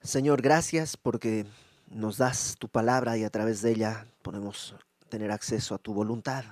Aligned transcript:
Señor, 0.00 0.42
gracias 0.42 0.96
porque 0.96 1.46
nos 1.88 2.16
das 2.16 2.56
tu 2.58 2.68
palabra 2.68 3.16
y 3.16 3.24
a 3.24 3.30
través 3.30 3.62
de 3.62 3.70
ella 3.72 4.06
podemos 4.22 4.74
tener 5.08 5.30
acceso 5.30 5.74
a 5.74 5.78
tu 5.78 5.94
voluntad 5.94 6.44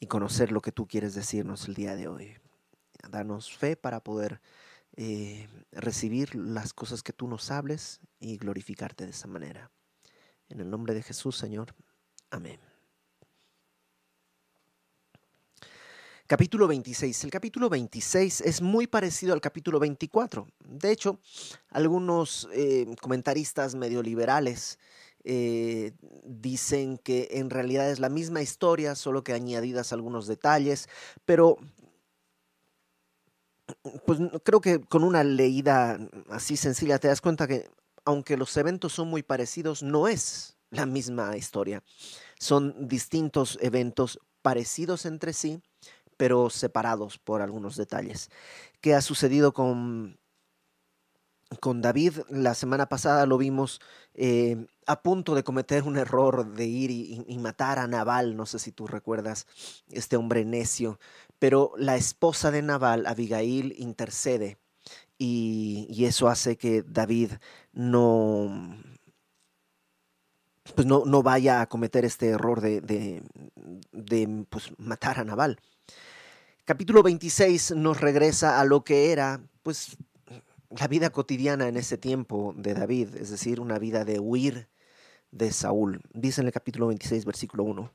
y 0.00 0.06
conocer 0.06 0.52
lo 0.52 0.60
que 0.60 0.72
tú 0.72 0.86
quieres 0.86 1.14
decirnos 1.14 1.68
el 1.68 1.74
día 1.74 1.94
de 1.94 2.08
hoy. 2.08 2.36
Danos 3.10 3.56
fe 3.56 3.76
para 3.76 4.00
poder 4.00 4.40
eh, 4.96 5.48
recibir 5.72 6.34
las 6.34 6.72
cosas 6.72 7.02
que 7.02 7.12
tú 7.12 7.28
nos 7.28 7.50
hables 7.50 8.00
y 8.18 8.36
glorificarte 8.38 9.04
de 9.04 9.12
esa 9.12 9.28
manera. 9.28 9.70
En 10.48 10.60
el 10.60 10.70
nombre 10.70 10.94
de 10.94 11.02
Jesús, 11.02 11.36
Señor. 11.36 11.74
Amén. 12.30 12.67
Capítulo 16.28 16.68
26. 16.68 17.24
El 17.24 17.30
capítulo 17.30 17.70
26 17.70 18.42
es 18.42 18.60
muy 18.60 18.86
parecido 18.86 19.32
al 19.32 19.40
capítulo 19.40 19.80
24. 19.80 20.46
De 20.62 20.92
hecho, 20.92 21.18
algunos 21.70 22.46
eh, 22.52 22.84
comentaristas 23.00 23.74
medio 23.74 24.02
liberales 24.02 24.78
eh, 25.24 25.92
dicen 26.24 26.98
que 26.98 27.28
en 27.30 27.48
realidad 27.48 27.90
es 27.90 27.98
la 27.98 28.10
misma 28.10 28.42
historia, 28.42 28.94
solo 28.94 29.24
que 29.24 29.32
añadidas 29.32 29.94
algunos 29.94 30.26
detalles, 30.26 30.90
pero 31.24 31.56
pues 34.04 34.18
creo 34.44 34.60
que 34.60 34.82
con 34.82 35.04
una 35.04 35.24
leída 35.24 35.98
así 36.28 36.58
sencilla 36.58 36.98
te 36.98 37.08
das 37.08 37.22
cuenta 37.22 37.46
que 37.46 37.70
aunque 38.04 38.36
los 38.36 38.54
eventos 38.58 38.92
son 38.92 39.08
muy 39.08 39.22
parecidos, 39.22 39.82
no 39.82 40.08
es 40.08 40.58
la 40.68 40.84
misma 40.84 41.38
historia. 41.38 41.82
Son 42.38 42.86
distintos 42.86 43.58
eventos 43.62 44.20
parecidos 44.42 45.06
entre 45.06 45.32
sí, 45.32 45.62
pero 46.18 46.50
separados 46.50 47.16
por 47.16 47.40
algunos 47.40 47.76
detalles. 47.76 48.30
¿Qué 48.82 48.94
ha 48.94 49.00
sucedido 49.00 49.54
con, 49.54 50.18
con 51.60 51.80
David? 51.80 52.18
La 52.28 52.54
semana 52.54 52.90
pasada 52.90 53.24
lo 53.24 53.38
vimos 53.38 53.80
eh, 54.14 54.66
a 54.86 55.02
punto 55.02 55.34
de 55.34 55.44
cometer 55.44 55.84
un 55.84 55.96
error 55.96 56.52
de 56.54 56.66
ir 56.66 56.90
y, 56.90 57.38
matar 57.38 57.78
a 57.78 57.86
Nabal, 57.86 58.36
no 58.36 58.46
sé 58.46 58.58
si 58.58 58.72
tú 58.72 58.86
recuerdas, 58.86 59.46
este 59.90 60.16
hombre 60.16 60.44
necio, 60.44 60.98
pero 61.38 61.72
la 61.76 61.96
esposa 61.96 62.50
de 62.50 62.62
Nabal, 62.62 63.06
Abigail, 63.06 63.74
intercede. 63.78 64.58
Y, 65.18 66.04
eso 66.04 66.28
hace 66.28 66.56
que 66.56 66.82
David 66.82 67.32
no, 67.72 68.76
pues 70.74 70.86
no, 70.86 71.04
no, 71.04 71.22
vaya 71.22 71.60
a 71.60 71.68
cometer 71.68 72.04
este 72.04 72.28
error 72.28 72.60
de, 72.60 72.80
de, 72.80 74.46
pues, 74.48 74.72
matar 74.78 75.20
a 75.20 75.24
Nabal. 75.24 75.60
Capítulo 76.68 77.02
26 77.02 77.76
nos 77.76 77.98
regresa 77.98 78.60
a 78.60 78.64
lo 78.66 78.84
que 78.84 79.10
era, 79.10 79.40
pues, 79.62 79.96
la 80.68 80.86
vida 80.86 81.08
cotidiana 81.08 81.66
en 81.66 81.78
ese 81.78 81.96
tiempo 81.96 82.52
de 82.58 82.74
David, 82.74 83.16
es 83.16 83.30
decir, 83.30 83.58
una 83.58 83.78
vida 83.78 84.04
de 84.04 84.20
huir 84.20 84.68
de 85.30 85.50
Saúl. 85.50 86.02
Dice 86.12 86.42
en 86.42 86.48
el 86.48 86.52
capítulo 86.52 86.88
26, 86.88 87.24
versículo 87.24 87.64
1. 87.64 87.90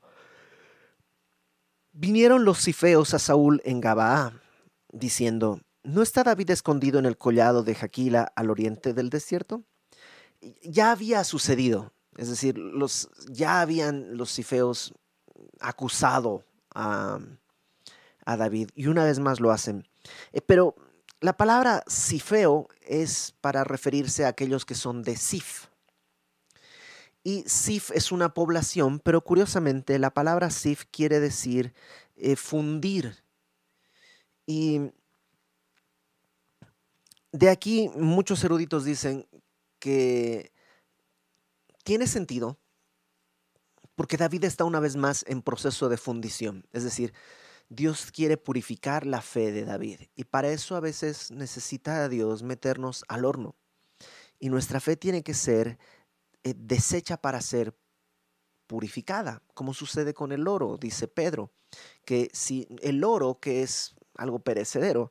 Vinieron 1.92 2.44
los 2.44 2.64
cifeos 2.64 3.14
a 3.14 3.20
Saúl 3.20 3.62
en 3.64 3.80
Gabaa, 3.80 4.42
diciendo, 4.90 5.60
¿no 5.84 6.02
está 6.02 6.24
David 6.24 6.50
escondido 6.50 6.98
en 6.98 7.06
el 7.06 7.16
collado 7.16 7.62
de 7.62 7.76
Jaquila 7.76 8.32
al 8.34 8.50
oriente 8.50 8.92
del 8.92 9.08
desierto? 9.08 9.62
Ya 10.64 10.90
había 10.90 11.22
sucedido, 11.22 11.92
es 12.16 12.28
decir, 12.28 12.58
los, 12.58 13.08
ya 13.30 13.60
habían 13.60 14.16
los 14.16 14.34
cifeos 14.34 14.92
acusado 15.60 16.44
a, 16.74 17.20
a 18.24 18.36
David 18.36 18.70
y 18.74 18.86
una 18.86 19.04
vez 19.04 19.18
más 19.18 19.40
lo 19.40 19.50
hacen. 19.50 19.88
Eh, 20.32 20.40
pero 20.40 20.74
la 21.20 21.36
palabra 21.36 21.82
Sifeo 21.86 22.68
es 22.82 23.34
para 23.40 23.64
referirse 23.64 24.24
a 24.24 24.28
aquellos 24.28 24.64
que 24.64 24.74
son 24.74 25.02
de 25.02 25.16
Sif. 25.16 25.66
Y 27.22 27.42
Sif 27.46 27.90
es 27.92 28.12
una 28.12 28.34
población, 28.34 29.00
pero 29.00 29.22
curiosamente 29.22 29.98
la 29.98 30.10
palabra 30.10 30.50
Sif 30.50 30.84
quiere 30.90 31.20
decir 31.20 31.72
eh, 32.16 32.36
fundir. 32.36 33.22
Y 34.46 34.92
de 37.32 37.48
aquí 37.48 37.90
muchos 37.96 38.44
eruditos 38.44 38.84
dicen 38.84 39.26
que 39.78 40.52
tiene 41.82 42.06
sentido 42.06 42.58
porque 43.96 44.16
David 44.16 44.44
está 44.44 44.64
una 44.64 44.80
vez 44.80 44.96
más 44.96 45.24
en 45.28 45.42
proceso 45.42 45.88
de 45.88 45.96
fundición. 45.96 46.66
Es 46.72 46.84
decir, 46.84 47.14
Dios 47.74 48.10
quiere 48.12 48.36
purificar 48.36 49.06
la 49.06 49.20
fe 49.20 49.52
de 49.52 49.64
David 49.64 50.00
y 50.14 50.24
para 50.24 50.48
eso 50.48 50.76
a 50.76 50.80
veces 50.80 51.30
necesita 51.30 52.04
a 52.04 52.08
Dios 52.08 52.42
meternos 52.42 53.04
al 53.08 53.24
horno. 53.24 53.54
Y 54.38 54.48
nuestra 54.48 54.80
fe 54.80 54.96
tiene 54.96 55.22
que 55.22 55.34
ser 55.34 55.78
eh, 56.42 56.54
deshecha 56.56 57.16
para 57.16 57.40
ser 57.40 57.74
purificada, 58.66 59.42
como 59.54 59.74
sucede 59.74 60.14
con 60.14 60.32
el 60.32 60.48
oro, 60.48 60.76
dice 60.78 61.08
Pedro, 61.08 61.52
que 62.04 62.30
si 62.32 62.66
el 62.82 63.04
oro, 63.04 63.38
que 63.40 63.62
es 63.62 63.94
algo 64.16 64.38
perecedero, 64.38 65.10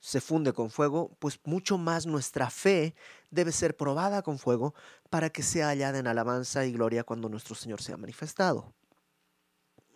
se 0.00 0.20
funde 0.20 0.52
con 0.52 0.70
fuego, 0.70 1.16
pues 1.18 1.40
mucho 1.44 1.78
más 1.78 2.06
nuestra 2.06 2.48
fe 2.50 2.94
debe 3.30 3.50
ser 3.50 3.76
probada 3.76 4.22
con 4.22 4.38
fuego 4.38 4.74
para 5.10 5.30
que 5.30 5.42
sea 5.42 5.66
hallada 5.68 5.98
en 5.98 6.06
alabanza 6.06 6.64
y 6.64 6.72
gloria 6.72 7.02
cuando 7.02 7.28
nuestro 7.28 7.54
Señor 7.54 7.82
sea 7.82 7.96
manifestado. 7.96 8.72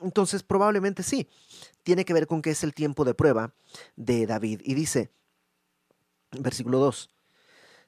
Entonces, 0.03 0.43
probablemente 0.43 1.03
sí, 1.03 1.28
tiene 1.83 2.05
que 2.05 2.12
ver 2.12 2.27
con 2.27 2.43
que 2.43 2.50
es 2.50 2.62
el 2.65 2.75
tiempo 2.75 3.05
de 3.05 3.15
prueba 3.15 3.55
de 3.97 4.27
David. 4.27 4.62
Y 4.65 4.75
dice, 4.75 5.11
versículo 6.33 6.78
2, 6.78 7.11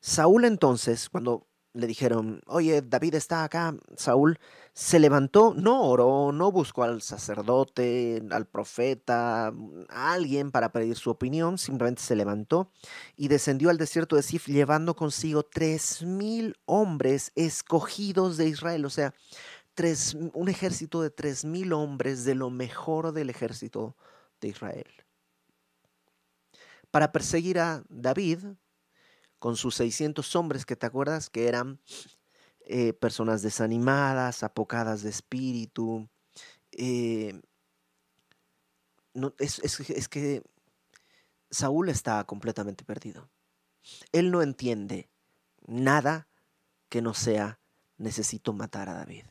Saúl 0.00 0.44
entonces, 0.44 1.08
cuando 1.08 1.46
le 1.74 1.86
dijeron, 1.86 2.42
oye, 2.46 2.82
David 2.82 3.14
está 3.14 3.44
acá, 3.44 3.74
Saúl 3.96 4.38
se 4.74 4.98
levantó, 4.98 5.54
no 5.56 5.82
oró, 5.82 6.30
no 6.32 6.52
buscó 6.52 6.82
al 6.82 7.00
sacerdote, 7.00 8.22
al 8.30 8.46
profeta, 8.46 9.54
a 9.88 10.12
alguien 10.12 10.50
para 10.50 10.70
pedir 10.72 10.96
su 10.96 11.10
opinión, 11.10 11.56
simplemente 11.56 12.02
se 12.02 12.16
levantó 12.16 12.70
y 13.16 13.28
descendió 13.28 13.70
al 13.70 13.78
desierto 13.78 14.16
de 14.16 14.22
Sif 14.22 14.48
llevando 14.48 14.94
consigo 14.94 15.44
tres 15.44 16.02
mil 16.02 16.56
hombres 16.66 17.32
escogidos 17.36 18.36
de 18.36 18.48
Israel. 18.48 18.84
O 18.84 18.90
sea, 18.90 19.14
un 20.34 20.48
ejército 20.48 21.02
de 21.02 21.10
tres 21.10 21.44
mil 21.44 21.72
hombres 21.72 22.24
de 22.24 22.34
lo 22.34 22.50
mejor 22.50 23.12
del 23.12 23.30
ejército 23.30 23.96
de 24.40 24.48
Israel. 24.48 24.90
Para 26.90 27.10
perseguir 27.10 27.58
a 27.58 27.82
David 27.88 28.44
con 29.38 29.56
sus 29.56 29.74
600 29.76 30.36
hombres 30.36 30.66
que 30.66 30.76
te 30.76 30.86
acuerdas 30.86 31.30
que 31.30 31.48
eran 31.48 31.80
eh, 32.60 32.92
personas 32.92 33.42
desanimadas, 33.42 34.42
apocadas 34.42 35.02
de 35.02 35.10
espíritu. 35.10 36.08
Eh, 36.72 37.40
no, 39.14 39.34
es, 39.38 39.58
es 39.58 40.08
que 40.08 40.42
Saúl 41.50 41.88
está 41.88 42.22
completamente 42.24 42.84
perdido. 42.84 43.30
Él 44.12 44.30
no 44.30 44.42
entiende 44.42 45.08
nada 45.66 46.28
que 46.88 47.00
no 47.00 47.14
sea 47.14 47.58
necesito 47.96 48.52
matar 48.52 48.88
a 48.88 48.94
David 48.94 49.24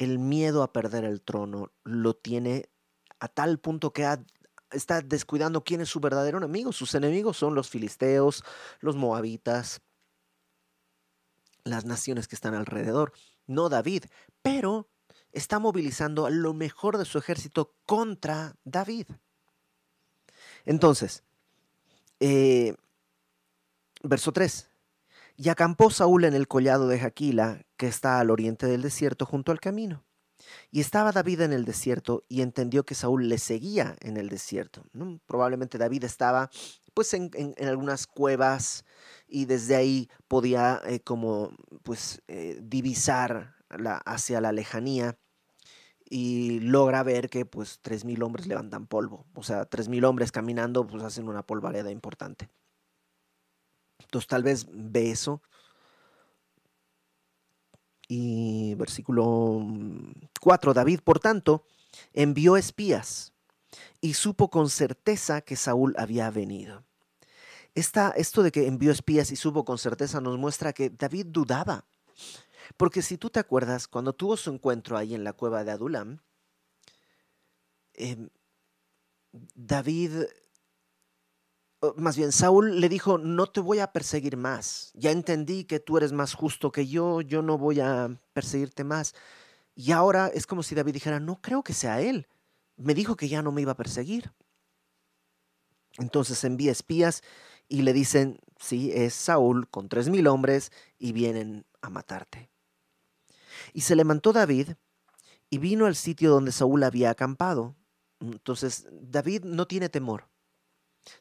el 0.00 0.18
miedo 0.18 0.62
a 0.62 0.72
perder 0.72 1.04
el 1.04 1.20
trono 1.20 1.72
lo 1.84 2.16
tiene 2.16 2.70
a 3.18 3.28
tal 3.28 3.58
punto 3.58 3.92
que 3.92 4.08
está 4.70 5.02
descuidando 5.02 5.62
quién 5.62 5.82
es 5.82 5.90
su 5.90 6.00
verdadero 6.00 6.38
enemigo. 6.38 6.72
Sus 6.72 6.94
enemigos 6.94 7.36
son 7.36 7.54
los 7.54 7.68
filisteos, 7.68 8.42
los 8.80 8.96
moabitas, 8.96 9.82
las 11.64 11.84
naciones 11.84 12.28
que 12.28 12.34
están 12.34 12.54
alrededor, 12.54 13.12
no 13.46 13.68
David, 13.68 14.04
pero 14.40 14.88
está 15.32 15.58
movilizando 15.58 16.24
a 16.24 16.30
lo 16.30 16.54
mejor 16.54 16.96
de 16.96 17.04
su 17.04 17.18
ejército 17.18 17.74
contra 17.84 18.56
David. 18.64 19.06
Entonces, 20.64 21.24
eh, 22.20 22.74
verso 24.02 24.32
3. 24.32 24.69
Y 25.42 25.48
acampó 25.48 25.90
Saúl 25.90 26.24
en 26.24 26.34
el 26.34 26.48
collado 26.48 26.86
de 26.86 26.98
Jaquila, 26.98 27.62
que 27.78 27.86
está 27.86 28.20
al 28.20 28.28
oriente 28.28 28.66
del 28.66 28.82
desierto, 28.82 29.24
junto 29.24 29.52
al 29.52 29.58
camino. 29.58 30.04
Y 30.70 30.80
estaba 30.80 31.12
David 31.12 31.40
en 31.40 31.54
el 31.54 31.64
desierto 31.64 32.26
y 32.28 32.42
entendió 32.42 32.84
que 32.84 32.94
Saúl 32.94 33.26
le 33.26 33.38
seguía 33.38 33.96
en 34.02 34.18
el 34.18 34.28
desierto. 34.28 34.84
Probablemente 35.24 35.78
David 35.78 36.04
estaba 36.04 36.50
pues 36.92 37.14
en, 37.14 37.30
algunas 37.58 38.06
cuevas 38.06 38.84
y 39.26 39.46
desde 39.46 39.76
ahí 39.76 40.10
podía 40.28 40.82
eh, 40.84 41.00
como 41.00 41.56
pues 41.84 42.20
eh, 42.28 42.60
divisar 42.62 43.54
hacia 44.04 44.42
la 44.42 44.52
lejanía 44.52 45.16
y 46.04 46.60
logra 46.60 47.02
ver 47.02 47.30
que 47.30 47.46
pues 47.46 47.78
tres 47.80 48.04
mil 48.04 48.22
hombres 48.22 48.46
levantan 48.46 48.86
polvo. 48.86 49.24
O 49.32 49.42
sea, 49.42 49.64
tres 49.64 49.88
mil 49.88 50.04
hombres 50.04 50.32
caminando 50.32 50.86
pues 50.86 51.02
hacen 51.02 51.30
una 51.30 51.46
polvareda 51.46 51.90
importante. 51.90 52.50
Entonces 54.02 54.28
tal 54.28 54.42
vez 54.42 54.66
ve 54.70 55.10
eso. 55.10 55.42
Y 58.08 58.74
versículo 58.74 59.64
4, 60.40 60.74
David, 60.74 61.00
por 61.04 61.20
tanto, 61.20 61.64
envió 62.12 62.56
espías 62.56 63.32
y 64.00 64.14
supo 64.14 64.50
con 64.50 64.68
certeza 64.68 65.42
que 65.42 65.56
Saúl 65.56 65.94
había 65.96 66.30
venido. 66.30 66.84
esto 67.74 68.42
de 68.42 68.50
que 68.50 68.66
envió 68.66 68.90
espías 68.90 69.30
y 69.30 69.36
supo 69.36 69.64
con 69.64 69.78
certeza 69.78 70.20
nos 70.20 70.38
muestra 70.38 70.72
que 70.72 70.90
David 70.90 71.26
dudaba. 71.28 71.84
Porque 72.76 73.02
si 73.02 73.16
tú 73.16 73.30
te 73.30 73.40
acuerdas, 73.40 73.86
cuando 73.86 74.12
tuvo 74.12 74.36
su 74.36 74.50
encuentro 74.50 74.96
ahí 74.96 75.14
en 75.14 75.24
la 75.24 75.32
cueva 75.32 75.64
de 75.64 75.70
Adulam, 75.72 76.18
em, 77.94 78.28
David, 79.54 80.24
más 81.96 82.16
bien 82.16 82.32
Saúl 82.32 82.80
le 82.80 82.88
dijo, 82.88 83.18
no 83.18 83.46
te 83.46 83.60
voy 83.60 83.78
a 83.78 83.92
perseguir 83.92 84.36
más, 84.36 84.92
ya 84.94 85.10
entendí 85.10 85.64
que 85.64 85.80
tú 85.80 85.96
eres 85.96 86.12
más 86.12 86.34
justo 86.34 86.72
que 86.72 86.86
yo, 86.86 87.20
yo 87.20 87.42
no 87.42 87.58
voy 87.58 87.80
a 87.80 88.18
perseguirte 88.32 88.84
más. 88.84 89.14
Y 89.74 89.92
ahora 89.92 90.28
es 90.28 90.46
como 90.46 90.62
si 90.62 90.74
David 90.74 90.94
dijera, 90.94 91.20
no 91.20 91.40
creo 91.40 91.62
que 91.62 91.72
sea 91.72 92.00
él, 92.00 92.28
me 92.76 92.94
dijo 92.94 93.16
que 93.16 93.28
ya 93.28 93.42
no 93.42 93.52
me 93.52 93.62
iba 93.62 93.72
a 93.72 93.76
perseguir. 93.76 94.32
Entonces 95.98 96.44
envía 96.44 96.72
espías 96.72 97.22
y 97.68 97.82
le 97.82 97.92
dicen, 97.92 98.38
sí, 98.58 98.92
es 98.92 99.14
Saúl 99.14 99.68
con 99.68 99.88
tres 99.88 100.08
mil 100.08 100.26
hombres 100.26 100.72
y 100.98 101.12
vienen 101.12 101.66
a 101.80 101.90
matarte. 101.90 102.50
Y 103.72 103.82
se 103.82 103.96
levantó 103.96 104.32
David 104.32 104.70
y 105.50 105.58
vino 105.58 105.86
al 105.86 105.96
sitio 105.96 106.30
donde 106.30 106.52
Saúl 106.52 106.82
había 106.82 107.10
acampado. 107.10 107.74
Entonces 108.20 108.86
David 108.90 109.44
no 109.44 109.66
tiene 109.66 109.88
temor. 109.88 110.28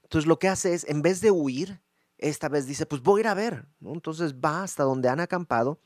Entonces 0.04 0.28
lo 0.28 0.40
que 0.40 0.48
hace 0.48 0.74
es, 0.74 0.86
en 0.90 1.02
vez 1.02 1.22
de 1.22 1.32
huir, 1.32 1.82
esta 2.18 2.50
vez 2.50 2.66
dice, 2.68 2.86
pues 2.86 3.02
voy 3.02 3.20
a 3.20 3.22
ir 3.22 3.28
a 3.28 3.34
ver. 3.34 3.66
Entonces 3.82 4.36
va 4.36 4.64
hasta 4.64 4.84
donde 4.84 5.10
han 5.10 5.20
acampado 5.20 5.80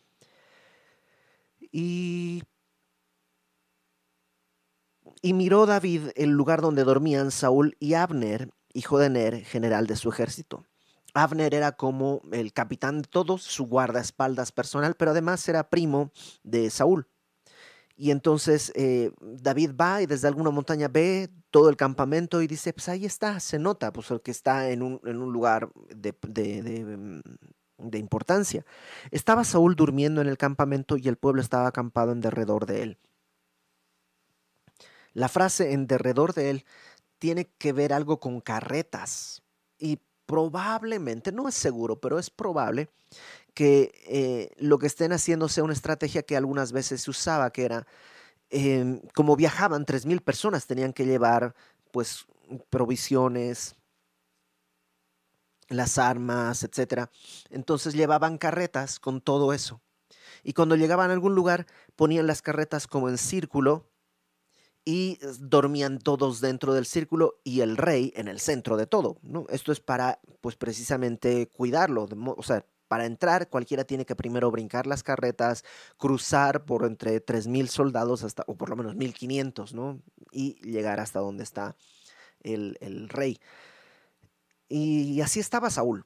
y 1.72 2.44
y 5.22 5.34
miró 5.34 5.66
David 5.66 6.10
el 6.16 6.31
lugar 6.31 6.62
donde 6.62 6.84
dormían 6.84 7.31
Saúl 7.31 7.78
y 7.80 7.94
Abner, 7.94 8.51
hijo 8.74 9.00
de 9.00 9.10
Ner, 9.10 9.44
general 9.45 9.88
de 9.88 9.96
su 9.96 10.10
ejército. 10.10 10.66
Abner 11.13 11.54
era 11.54 11.74
como 11.74 12.22
el 12.31 12.51
capitán 12.51 13.01
de 13.01 13.07
todos, 13.07 13.44
su 13.44 13.66
guardaespaldas 13.66 14.51
personal, 14.51 14.96
pero 14.96 15.12
además 15.12 15.48
era 15.48 15.69
primo 15.69 16.12
de 16.44 16.69
Saúl. 16.69 17.07
Y 17.95 18.12
entonces 18.12 18.72
eh, 18.75 19.12
David 19.22 19.72
va 19.80 20.01
y 20.01 20.07
desde 20.07 20.28
alguna 20.28 20.50
montaña 20.50 20.88
ve 20.88 21.30
todo 21.51 21.69
el 21.69 21.78
campamento 21.78 22.42
y 22.42 22.48
dice, 22.48 22.74
pues 22.74 22.90
ahí 22.90 23.06
está, 23.06 23.40
se 23.40 23.60
nota, 23.60 23.94
pues 23.94 24.10
el 24.10 24.22
que 24.22 24.31
está 24.31 24.69
en 24.72 24.81
un, 24.81 25.00
en 25.06 25.22
un 25.22 25.31
lugar 25.31 25.69
de, 25.95 26.12
mm, 26.12 27.22
de, 27.90 27.98
importancia. 28.00 28.66
Estaba 29.12 29.44
Saúl 29.44 29.75
durmiendo 29.75 30.22
en 30.22 30.28
el 30.28 30.38
campamento 30.38 30.98
y 30.98 31.07
el 31.07 31.18
pueblo 31.18 31.42
estaba 31.42 31.68
acampado 31.68 32.12
en 32.12 32.22
derredor 32.22 32.66
de 32.66 32.81
él. 32.81 32.98
La 35.13 35.30
frase 35.30 35.74
en 35.74 35.86
derredor 35.86 36.34
de 36.34 36.50
él 36.50 36.66
tiene 37.19 37.46
que 37.60 37.72
ver 37.72 37.94
algo 37.94 38.19
con 38.19 38.42
carretas 38.42 39.44
y 39.78 40.00
probablemente, 40.25 41.31
no 41.31 41.48
es 41.48 41.54
seguro, 41.54 42.00
pero 42.01 42.18
es 42.18 42.31
probable 42.31 42.89
que 43.54 43.92
eh, 44.08 44.52
lo 44.58 44.80
que 44.80 44.88
estén 44.88 45.14
haciendo 45.14 45.50
sea 45.50 45.64
una 45.64 45.74
estrategia 45.74 46.24
que 46.24 46.38
algunas 46.38 46.72
veces 46.72 47.02
se 47.02 47.12
usaba, 47.12 47.52
que 47.52 47.66
era, 47.66 47.88
em, 48.50 49.02
como 49.16 49.36
viajaban 49.36 49.86
3.000 49.86 50.22
personas, 50.22 50.68
tenían 50.68 50.94
que 50.94 51.06
llevar 51.06 51.56
pues 51.92 52.26
provisiones, 52.70 53.76
las 55.70 55.98
armas, 55.98 56.64
etc. 56.64 57.10
Entonces 57.50 57.94
llevaban 57.94 58.38
carretas 58.38 59.00
con 59.00 59.22
todo 59.22 59.54
eso. 59.54 59.82
Y 60.44 60.54
cuando 60.54 60.76
llegaban 60.76 61.10
a 61.10 61.14
algún 61.14 61.36
lugar, 61.36 61.66
ponían 61.96 62.28
las 62.28 62.42
carretas 62.42 62.88
como 62.88 63.10
en 63.10 63.18
círculo 63.18 63.90
y 64.86 65.20
dormían 65.40 66.00
todos 66.00 66.42
dentro 66.42 66.74
del 66.74 66.86
círculo 66.86 67.40
y 67.44 67.62
el 67.62 67.78
rey 67.78 68.12
en 68.16 68.28
el 68.28 68.40
centro 68.40 68.76
de 68.76 68.88
todo. 68.88 69.18
¿no? 69.22 69.46
Esto 69.50 69.72
es 69.72 69.80
para, 69.80 70.20
pues 70.42 70.56
precisamente, 70.56 71.48
cuidarlo. 71.48 72.08
o 72.36 72.44
sea, 72.44 72.66
para 72.94 73.07
entrar 73.07 73.50
cualquiera 73.50 73.86
tiene 73.86 74.06
que 74.06 74.16
primero 74.16 74.51
brincar 74.51 74.86
las 74.86 75.01
carretas, 75.01 75.66
cruzar 75.98 76.63
por 76.63 76.86
entre 76.86 77.25
3.000 77.25 77.66
soldados 77.66 78.24
hasta, 78.24 78.44
o 78.45 78.56
por 78.56 78.69
lo 78.69 78.75
menos 78.75 78.94
1.500, 78.94 79.74
¿no? 79.74 80.00
Y 80.31 80.62
llegar 80.62 81.00
hasta 81.00 81.19
donde 81.19 81.44
está 81.44 81.75
el, 82.44 83.10
rey. 83.10 83.40
Y 84.69 85.22
así 85.22 85.40
estaba 85.40 85.72
Saúl. 85.72 86.06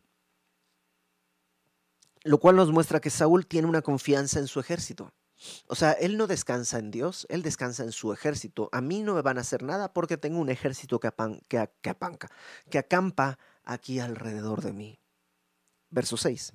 Lo 2.24 2.40
cual 2.40 2.56
nos 2.56 2.72
muestra 2.72 3.02
que 3.02 3.10
Saúl 3.10 3.46
tiene 3.46 3.68
una 3.68 3.82
confianza 3.82 4.40
en 4.40 4.48
su 4.48 4.62
ejército. 4.62 5.12
O 5.68 5.76
sea, 5.76 5.92
él 5.92 6.16
no 6.16 6.26
descansa 6.26 6.80
en 6.80 6.90
Dios, 6.90 7.28
él 7.28 7.44
descansa 7.44 7.84
en 7.84 7.92
su 7.92 8.14
ejército. 8.14 8.70
A 8.72 8.80
mí 8.80 9.04
no 9.04 9.14
me 9.14 9.22
van 9.22 9.40
a 9.40 9.42
hacer 9.42 9.62
nada 9.62 9.92
porque 9.92 10.16
tengo 10.16 10.40
un 10.40 10.48
ejército 10.48 11.02
que, 11.02 11.12
que, 11.50 11.70
que 11.82 11.90
apanca, 11.90 12.32
que 12.70 12.78
acampa 12.78 13.38
aquí 13.66 14.00
alrededor 14.00 14.62
de 14.62 14.72
mí. 14.72 15.02
Verso 15.90 16.16
6. 16.16 16.54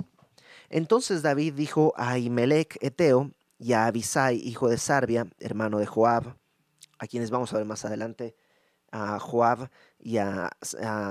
Entonces 0.72 1.20
David 1.20 1.52
dijo 1.52 1.92
a 1.96 2.12
Ahimelech 2.12 2.78
Eteo 2.80 3.30
y 3.58 3.74
a 3.74 3.84
Abisai, 3.84 4.36
hijo 4.36 4.70
de 4.70 4.78
Sarbia, 4.78 5.26
hermano 5.38 5.78
de 5.78 5.84
Joab, 5.84 6.34
a 6.98 7.06
quienes 7.06 7.30
vamos 7.30 7.52
a 7.52 7.58
ver 7.58 7.66
más 7.66 7.84
adelante, 7.84 8.34
a 8.90 9.18
Joab 9.18 9.68
y 9.98 10.16
a, 10.16 10.50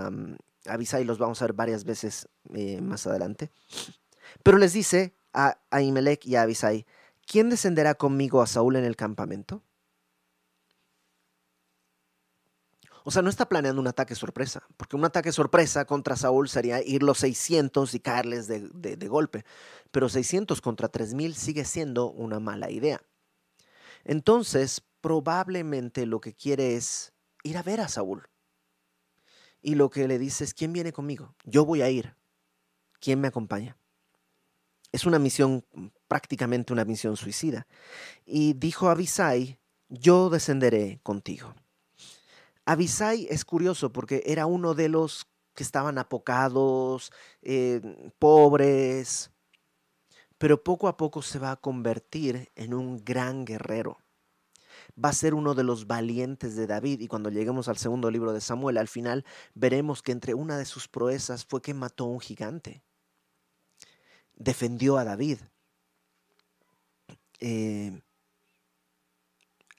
mm, 0.09 0.35
Abisai 0.65 1.03
los 1.03 1.19
vamos 1.19 1.39
a 1.41 1.45
ver 1.45 1.53
varias 1.53 1.83
veces 1.83 2.27
eh, 2.55 2.81
más 2.81 3.05
adelante. 3.05 3.51
Pero 4.41 4.57
les 4.57 4.73
dice 4.73 5.13
a 5.31 5.59
Ahimelech 5.69 6.25
y 6.25 6.37
a 6.37 6.41
Abisai, 6.41 6.87
¿quién 7.27 7.51
descenderá 7.51 7.93
conmigo 7.93 8.41
a 8.41 8.47
Saúl 8.47 8.77
en 8.77 8.83
el 8.83 8.95
campamento? 8.95 9.61
O 13.03 13.11
sea, 13.11 13.21
no 13.21 13.29
está 13.29 13.49
planeando 13.49 13.81
un 13.81 13.87
ataque 13.87 14.15
sorpresa, 14.15 14.63
porque 14.77 14.95
un 14.95 15.05
ataque 15.05 15.31
sorpresa 15.31 15.85
contra 15.85 16.15
Saúl 16.15 16.49
sería 16.49 16.83
ir 16.83 17.03
los 17.03 17.19
600 17.19 17.93
y 17.95 17.99
caerles 17.99 18.47
de, 18.47 18.69
de 18.69 19.07
golpe, 19.07 19.43
pero 19.91 20.07
600 20.07 20.61
contra 20.61 20.87
3000 20.87 21.35
sigue 21.35 21.65
siendo 21.65 22.11
una 22.11 22.39
mala 22.39 22.69
idea. 22.69 23.01
Entonces, 24.03 24.83
probablemente 25.01 26.05
lo 26.05 26.21
que 26.21 26.33
quiere 26.33 26.75
es 26.75 27.13
ir 27.43 27.57
a 27.57 27.63
ver 27.63 27.81
a 27.81 27.87
Saúl. 27.87 28.27
Y 29.61 29.75
lo 29.75 29.89
que 29.89 30.07
le 30.07 30.17
dice 30.17 30.43
es, 30.43 30.53
¿quién 30.53 30.73
viene 30.73 30.91
conmigo? 30.91 31.35
Yo 31.43 31.65
voy 31.65 31.81
a 31.81 31.89
ir. 31.89 32.15
¿Quién 32.99 33.19
me 33.19 33.27
acompaña? 33.27 33.77
Es 34.91 35.05
una 35.05 35.19
misión, 35.19 35.65
prácticamente 36.07 36.73
una 36.73 36.85
misión 36.85 37.15
suicida. 37.15 37.67
Y 38.25 38.53
dijo 38.53 38.89
a 38.89 38.91
Abisai, 38.91 39.59
yo 39.89 40.29
descenderé 40.29 40.99
contigo. 41.03 41.53
Abisai 42.71 43.27
es 43.29 43.45
curioso 43.45 43.91
porque 43.91 44.23
era 44.25 44.45
uno 44.45 44.73
de 44.73 44.89
los 44.89 45.27
que 45.55 45.63
estaban 45.63 45.97
apocados, 45.97 47.11
eh, 47.41 47.81
pobres, 48.19 49.31
pero 50.37 50.63
poco 50.63 50.87
a 50.87 50.97
poco 50.97 51.21
se 51.21 51.39
va 51.39 51.51
a 51.51 51.57
convertir 51.57 52.49
en 52.55 52.73
un 52.73 53.03
gran 53.03 53.45
guerrero. 53.45 53.97
Va 55.03 55.09
a 55.09 55.13
ser 55.13 55.33
uno 55.33 55.53
de 55.53 55.63
los 55.63 55.87
valientes 55.87 56.55
de 56.55 56.67
David 56.67 57.01
y 57.01 57.07
cuando 57.07 57.29
lleguemos 57.29 57.67
al 57.67 57.77
segundo 57.77 58.09
libro 58.09 58.33
de 58.33 58.41
Samuel, 58.41 58.77
al 58.77 58.87
final 58.87 59.25
veremos 59.53 60.01
que 60.01 60.11
entre 60.11 60.33
una 60.33 60.57
de 60.57 60.65
sus 60.65 60.87
proezas 60.87 61.45
fue 61.45 61.61
que 61.61 61.73
mató 61.73 62.05
a 62.05 62.07
un 62.07 62.19
gigante 62.19 62.83
defendió 64.41 64.97
a 64.97 65.03
David. 65.03 65.39
Eh, 67.39 68.01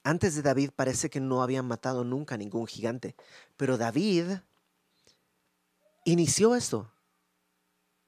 antes 0.04 0.34
de 0.34 0.42
David 0.42 0.70
parece 0.74 1.10
que 1.10 1.20
no 1.20 1.42
habían 1.42 1.66
matado 1.66 2.04
nunca 2.04 2.34
a 2.34 2.38
ningún 2.38 2.66
gigante, 2.66 3.14
pero 3.56 3.78
David 3.78 4.38
inició 6.04 6.54
esto. 6.54 6.90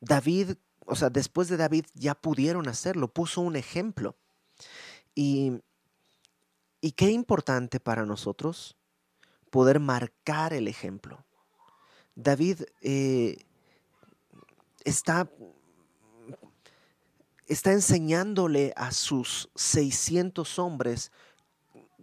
David, 0.00 0.56
o 0.86 0.96
sea, 0.96 1.10
después 1.10 1.48
de 1.48 1.56
David 1.56 1.86
ya 1.94 2.14
pudieron 2.14 2.68
hacerlo, 2.68 3.12
puso 3.12 3.40
un 3.40 3.56
ejemplo. 3.56 4.16
Y, 5.14 5.62
y 6.80 6.92
qué 6.92 7.10
importante 7.10 7.80
para 7.80 8.04
nosotros 8.04 8.76
poder 9.50 9.78
marcar 9.78 10.52
el 10.52 10.68
ejemplo. 10.68 11.24
David 12.16 12.62
eh, 12.82 13.38
está 14.84 15.28
está 17.46 17.72
enseñándole 17.72 18.72
a 18.76 18.92
sus 18.92 19.50
600 19.54 20.58
hombres 20.58 21.12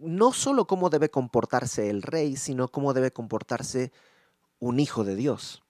no 0.02 0.32
solo 0.32 0.66
cómo 0.66 0.90
debe 0.90 1.10
comportarse 1.10 1.90
el 1.90 2.02
rey, 2.02 2.36
sino 2.36 2.68
cómo 2.68 2.92
debe 2.92 3.12
comportarse 3.12 3.92
un 4.58 4.80
hijo 4.80 5.04
de 5.04 5.16
Dios. 5.16 5.62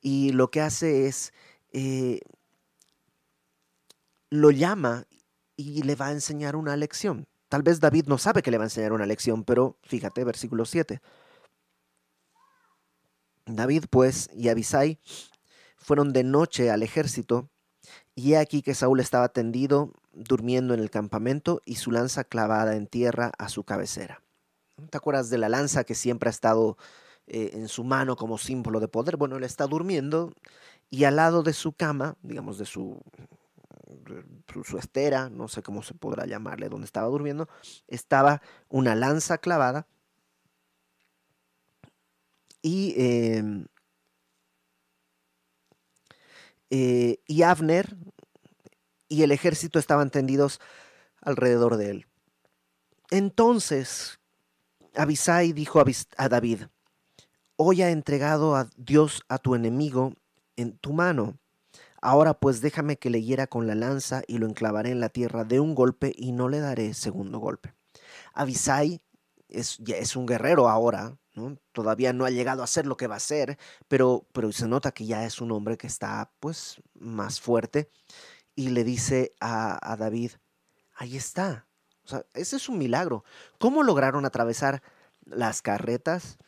Y 0.00 0.30
lo 0.30 0.50
que 0.50 0.60
hace 0.60 1.06
es, 1.06 1.32
eh, 1.72 2.20
lo 4.30 4.50
llama 4.50 5.06
y 5.56 5.82
le 5.82 5.94
va 5.94 6.06
a 6.08 6.12
enseñar 6.12 6.56
una 6.56 6.76
lección. 6.76 7.26
Tal 7.48 7.62
vez 7.62 7.80
David 7.80 8.06
no 8.06 8.18
sabe 8.18 8.42
que 8.42 8.50
le 8.50 8.58
va 8.58 8.64
a 8.64 8.66
enseñar 8.66 8.92
una 8.92 9.06
lección, 9.06 9.44
pero 9.44 9.78
fíjate, 9.82 10.24
versículo 10.24 10.64
7. 10.64 11.00
David 13.46 13.84
pues 13.88 14.28
y 14.34 14.48
Abisai 14.48 14.98
fueron 15.76 16.12
de 16.12 16.24
noche 16.24 16.70
al 16.70 16.82
ejército 16.82 17.48
y 18.16 18.32
he 18.32 18.38
aquí 18.38 18.62
que 18.62 18.74
Saúl 18.74 18.98
estaba 18.98 19.28
tendido, 19.28 19.92
durmiendo 20.12 20.74
en 20.74 20.80
el 20.80 20.90
campamento, 20.90 21.62
y 21.64 21.76
su 21.76 21.92
lanza 21.92 22.24
clavada 22.24 22.74
en 22.74 22.88
tierra 22.88 23.30
a 23.38 23.48
su 23.48 23.62
cabecera. 23.62 24.22
¿Te 24.90 24.96
acuerdas 24.96 25.30
de 25.30 25.38
la 25.38 25.48
lanza 25.48 25.84
que 25.84 25.94
siempre 25.94 26.28
ha 26.28 26.30
estado 26.30 26.76
eh, 27.28 27.50
en 27.54 27.66
su 27.66 27.82
mano 27.82 28.14
como 28.14 28.38
símbolo 28.38 28.78
de 28.78 28.86
poder. 28.86 29.16
Bueno, 29.16 29.36
él 29.36 29.42
está 29.42 29.66
durmiendo 29.66 30.32
y 30.90 31.04
al 31.04 31.16
lado 31.16 31.42
de 31.42 31.52
su 31.52 31.72
cama, 31.72 32.16
digamos 32.22 32.56
de 32.56 32.66
su, 32.66 33.02
su, 34.64 34.78
estera, 34.78 35.28
no 35.28 35.48
sé 35.48 35.60
cómo 35.60 35.82
se 35.82 35.94
podrá 35.94 36.26
llamarle, 36.26 36.68
donde 36.68 36.84
estaba 36.84 37.08
durmiendo, 37.08 37.48
estaba 37.88 38.42
una 38.68 38.94
lanza 38.94 39.38
clavada 39.38 39.88
y, 42.62 42.94
em, 42.96 43.66
eh, 46.70 47.18
y 47.26 47.42
Abner 47.42 47.96
y 49.08 49.22
el 49.22 49.32
ejército 49.32 49.78
estaban 49.78 50.10
tendidos 50.10 50.60
alrededor 51.20 51.76
de 51.76 51.90
él. 51.90 52.06
Entonces 53.10 54.18
Abisai 54.94 55.52
dijo 55.52 55.82
a 56.16 56.28
David, 56.28 56.62
hoy 57.56 57.82
ha 57.82 57.90
entregado 57.90 58.56
a 58.56 58.68
Dios 58.76 59.22
a 59.28 59.38
tu 59.38 59.54
enemigo 59.54 60.14
en 60.56 60.76
tu 60.78 60.92
mano. 60.92 61.38
Ahora 62.00 62.34
pues 62.34 62.60
déjame 62.60 62.96
que 62.96 63.10
le 63.10 63.22
hiera 63.22 63.46
con 63.46 63.66
la 63.66 63.74
lanza 63.74 64.22
y 64.26 64.38
lo 64.38 64.46
enclavaré 64.46 64.90
en 64.90 65.00
la 65.00 65.08
tierra 65.08 65.44
de 65.44 65.60
un 65.60 65.74
golpe 65.74 66.12
y 66.16 66.32
no 66.32 66.48
le 66.48 66.60
daré 66.60 66.94
segundo 66.94 67.38
golpe. 67.38 67.74
Abisai 68.34 69.00
es, 69.48 70.16
un 70.16 70.26
guerrero 70.26 70.68
ahora, 70.68 71.16
todavía 71.72 72.12
no 72.12 72.24
ha 72.24 72.30
llegado 72.30 72.62
a 72.62 72.66
ser 72.66 72.86
lo 72.86 72.96
que 72.96 73.06
va 73.06 73.16
a 73.16 73.20
ser, 73.20 73.58
pero, 73.88 74.26
pero 74.32 74.52
se 74.52 74.66
nota 74.68 74.92
que 74.92 75.06
ya 75.06 75.24
es 75.24 75.40
un 75.40 75.52
hombre 75.52 75.76
que 75.76 75.86
está 75.86 76.32
pues 76.40 76.80
más 76.94 77.40
fuerte 77.40 77.90
y 78.54 78.70
le 78.70 78.84
dice 78.84 79.34
a, 79.40 79.78
a 79.92 79.96
David, 79.96 80.32
ahí 80.94 81.16
está, 81.16 81.66
o 82.06 82.08
sea, 82.08 82.24
ese 82.34 82.56
es 82.56 82.68
un 82.68 82.78
milagro. 82.78 83.24
¿Cómo 83.58 83.82
lograron 83.82 84.24
atravesar 84.24 84.80
las 85.24 85.60
carretas? 85.60 86.38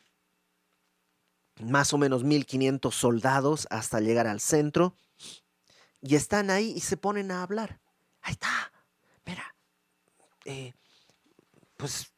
Más 1.61 1.92
o 1.92 1.99
menos 1.99 2.23
1500 2.23 2.95
soldados 2.95 3.66
hasta 3.71 3.99
llegar 3.99 4.28
al 4.28 4.38
centro. 4.38 4.95
Y 6.00 6.14
están 6.14 6.50
ahí 6.50 6.73
y 6.76 6.80
se 6.80 6.97
ponen 6.97 7.33
a 7.33 7.42
hablar. 7.42 7.80
Ahí 8.23 8.35
está. 8.35 8.73
Mira. 9.26 9.57
Eh, 10.45 10.75
pues. 11.76 12.12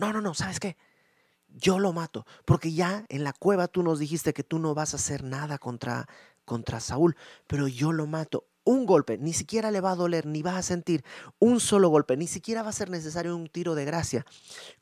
No, 0.00 0.14
no, 0.14 0.22
no, 0.22 0.32
¿sabes 0.32 0.58
qué? 0.58 0.78
Yo 1.48 1.78
lo 1.78 1.92
mato. 1.92 2.24
Porque 2.46 2.72
ya 2.72 3.04
en 3.10 3.22
la 3.22 3.34
cueva 3.34 3.68
tú 3.68 3.82
nos 3.82 3.98
dijiste 3.98 4.32
que 4.32 4.42
tú 4.42 4.58
no 4.58 4.74
vas 4.74 4.94
a 4.94 4.96
hacer 4.96 5.22
nada 5.22 5.58
contra, 5.58 6.08
contra 6.46 6.80
Saúl. 6.80 7.16
Pero 7.46 7.68
yo 7.68 7.92
lo 7.92 8.06
mato 8.06 8.46
un 8.64 8.86
golpe, 8.86 9.18
ni 9.18 9.32
siquiera 9.32 9.70
le 9.70 9.80
va 9.80 9.92
a 9.92 9.96
doler, 9.96 10.26
ni 10.26 10.42
va 10.42 10.56
a 10.56 10.62
sentir 10.62 11.04
un 11.38 11.60
solo 11.60 11.88
golpe, 11.88 12.16
ni 12.16 12.26
siquiera 12.26 12.62
va 12.62 12.70
a 12.70 12.72
ser 12.72 12.88
necesario 12.88 13.36
un 13.36 13.48
tiro 13.48 13.74
de 13.74 13.84
gracia. 13.84 14.24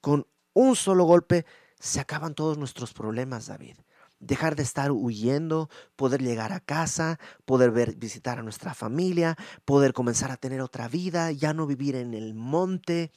Con 0.01 0.27
un 0.53 0.77
solo 0.77 1.05
golpe 1.05 1.47
se 1.81 2.01
acaban 2.01 2.35
todos 2.35 2.59
nuestros 2.59 2.93
problemas, 2.93 3.47
David. 3.47 3.77
Dejar 4.21 4.57
de 4.57 4.65
estar 4.65 4.91
huyendo, 4.91 5.71
poder 5.97 6.23
llegar 6.23 6.53
a 6.53 6.61
casa, 6.61 7.19
poder 7.45 7.71
ver, 7.71 7.97
visitar 7.97 8.39
a 8.39 8.43
nuestra 8.43 8.75
familia, 8.75 9.37
poder 9.65 9.93
comenzar 9.93 10.31
a 10.31 10.37
tener 10.37 10.61
otra 10.61 10.89
vida, 10.89 11.33
ya 11.33 11.55
no 11.55 11.67
vivir 11.67 11.95
en 11.97 12.15
el 12.15 12.35
monte. 12.35 13.13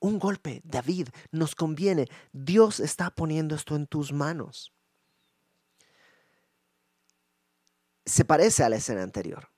Un 0.00 0.18
golpe, 0.18 0.60
David, 0.64 1.08
nos 1.32 1.54
conviene. 1.54 2.08
Dios 2.32 2.80
está 2.80 3.10
poniendo 3.10 3.54
esto 3.54 3.74
en 3.74 3.86
tus 3.86 4.12
manos. 4.12 4.72
Se 8.06 8.24
parece 8.24 8.64
a 8.64 8.68
la 8.68 8.76
escena 8.76 9.02
anterior 9.02 9.50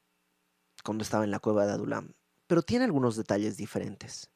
cuando 0.82 1.02
estaba 1.02 1.24
en 1.24 1.30
la 1.30 1.40
cueva 1.40 1.66
de 1.66 1.72
Adulam, 1.72 2.14
pero 2.46 2.62
tiene 2.62 2.86
algunos 2.86 3.16
detalles 3.16 3.56
diferentes. 3.56 4.30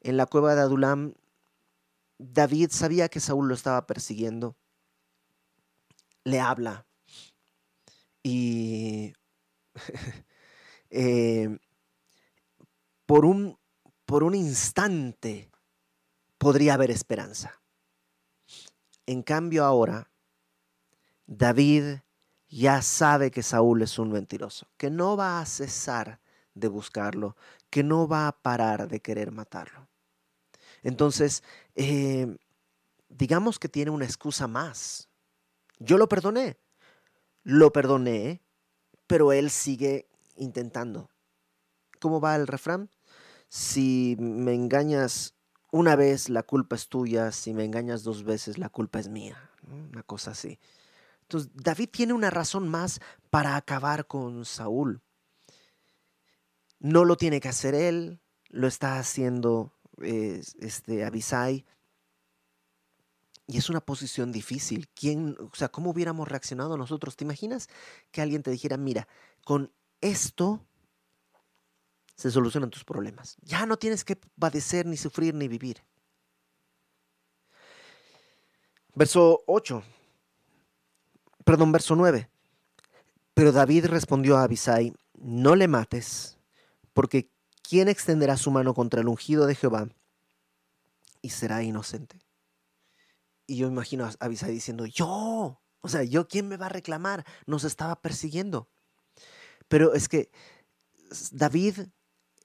En 0.00 0.16
la 0.16 0.26
cueva 0.26 0.54
de 0.54 0.62
Adulam, 0.62 1.14
David 2.18 2.70
sabía 2.70 3.08
que 3.08 3.20
Saúl 3.20 3.48
lo 3.48 3.54
estaba 3.54 3.86
persiguiendo, 3.86 4.56
le 6.24 6.40
habla 6.40 6.86
y 8.22 9.12
eh, 10.90 11.58
por, 13.06 13.24
un, 13.24 13.58
por 14.06 14.22
un 14.22 14.34
instante 14.34 15.50
podría 16.38 16.74
haber 16.74 16.90
esperanza. 16.90 17.60
En 19.06 19.22
cambio 19.22 19.64
ahora, 19.64 20.10
David 21.26 22.00
ya 22.48 22.82
sabe 22.82 23.30
que 23.30 23.42
Saúl 23.42 23.82
es 23.82 23.98
un 23.98 24.12
mentiroso, 24.12 24.66
que 24.76 24.90
no 24.90 25.16
va 25.16 25.40
a 25.40 25.46
cesar 25.46 26.20
de 26.54 26.68
buscarlo, 26.68 27.36
que 27.70 27.82
no 27.82 28.06
va 28.06 28.28
a 28.28 28.32
parar 28.32 28.88
de 28.88 29.00
querer 29.00 29.32
matarlo. 29.32 29.88
Entonces, 30.82 31.42
eh, 31.74 32.36
digamos 33.08 33.58
que 33.58 33.68
tiene 33.68 33.90
una 33.90 34.04
excusa 34.04 34.46
más. 34.46 35.08
Yo 35.78 35.96
lo 35.96 36.08
perdoné, 36.08 36.58
lo 37.42 37.72
perdoné, 37.72 38.42
pero 39.06 39.32
él 39.32 39.50
sigue 39.50 40.08
intentando. 40.36 41.10
¿Cómo 42.00 42.20
va 42.20 42.36
el 42.36 42.46
refrán? 42.46 42.90
Si 43.54 44.16
me 44.18 44.54
engañas 44.54 45.34
una 45.72 45.94
vez, 45.94 46.30
la 46.30 46.42
culpa 46.42 46.74
es 46.74 46.88
tuya, 46.88 47.32
si 47.32 47.52
me 47.52 47.66
engañas 47.66 48.02
dos 48.02 48.24
veces, 48.24 48.56
la 48.56 48.70
culpa 48.70 48.98
es 48.98 49.08
mía. 49.08 49.50
Una 49.70 50.02
cosa 50.02 50.30
así. 50.30 50.58
Entonces, 51.20 51.50
David 51.52 51.90
tiene 51.92 52.14
una 52.14 52.30
razón 52.30 52.66
más 52.66 53.00
para 53.28 53.56
acabar 53.56 54.06
con 54.06 54.46
Saúl. 54.46 55.02
No 56.78 57.04
lo 57.04 57.18
tiene 57.18 57.40
que 57.40 57.50
hacer 57.50 57.74
él, 57.74 58.20
lo 58.48 58.66
está 58.66 58.98
haciendo 58.98 59.74
este 60.00 61.04
Abisai. 61.04 61.66
Y 63.46 63.58
es 63.58 63.68
una 63.68 63.82
posición 63.82 64.32
difícil. 64.32 64.88
¿Quién, 64.94 65.36
o 65.38 65.54
sea, 65.54 65.68
¿cómo 65.68 65.90
hubiéramos 65.90 66.26
reaccionado 66.26 66.78
nosotros? 66.78 67.16
¿Te 67.16 67.24
imaginas 67.24 67.68
que 68.12 68.22
alguien 68.22 68.42
te 68.42 68.50
dijera, 68.50 68.78
mira, 68.78 69.08
con 69.44 69.70
esto 70.00 70.64
se 72.22 72.30
solucionan 72.30 72.70
tus 72.70 72.84
problemas? 72.84 73.36
Ya 73.42 73.66
no 73.66 73.76
tienes 73.76 74.04
que 74.04 74.16
padecer, 74.38 74.86
ni 74.86 74.96
sufrir, 74.96 75.34
ni 75.34 75.48
vivir. 75.48 75.82
Verso 78.94 79.42
8 79.46 79.82
perdón, 81.44 81.72
verso 81.72 81.96
9. 81.96 82.28
Pero 83.34 83.52
David 83.52 83.86
respondió 83.86 84.36
a 84.36 84.44
Abisai, 84.44 84.94
no 85.14 85.56
le 85.56 85.68
mates, 85.68 86.38
porque 86.92 87.30
¿quién 87.62 87.88
extenderá 87.88 88.36
su 88.36 88.50
mano 88.50 88.74
contra 88.74 89.00
el 89.00 89.08
ungido 89.08 89.46
de 89.46 89.54
Jehová 89.54 89.88
y 91.20 91.30
será 91.30 91.62
inocente? 91.62 92.20
Y 93.46 93.56
yo 93.56 93.66
imagino 93.68 94.04
a 94.04 94.12
Abisai 94.20 94.52
diciendo, 94.52 94.86
yo, 94.86 95.60
o 95.80 95.88
sea, 95.88 96.02
yo, 96.02 96.28
¿quién 96.28 96.48
me 96.48 96.56
va 96.56 96.66
a 96.66 96.70
reclamar? 96.70 97.24
Nos 97.46 97.64
estaba 97.64 98.00
persiguiendo. 98.00 98.68
Pero 99.68 99.94
es 99.94 100.08
que 100.08 100.30
David 101.30 101.86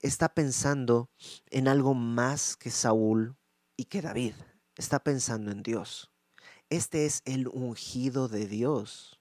está 0.02 0.28
pensando 0.34 1.10
en 1.50 1.68
algo 1.68 1.94
más 1.94 2.56
que 2.56 2.70
Saúl 2.70 3.36
y 3.76 3.84
que 3.84 4.02
David. 4.02 4.34
Está 4.76 5.02
pensando 5.02 5.50
en 5.50 5.62
Dios. 5.62 6.10
Este 6.70 7.06
es 7.06 7.22
el 7.24 7.48
ungido 7.48 8.28
de 8.28 8.46
Dios. 8.46 9.18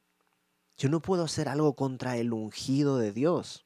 Yo 0.78 0.90
no 0.90 1.02
puedo 1.02 1.24
hacer 1.24 1.50
algo 1.50 1.76
contra 1.76 2.18
el 2.18 2.34
ungido 2.34 2.98
de 2.98 3.12
Dios. 3.12 3.66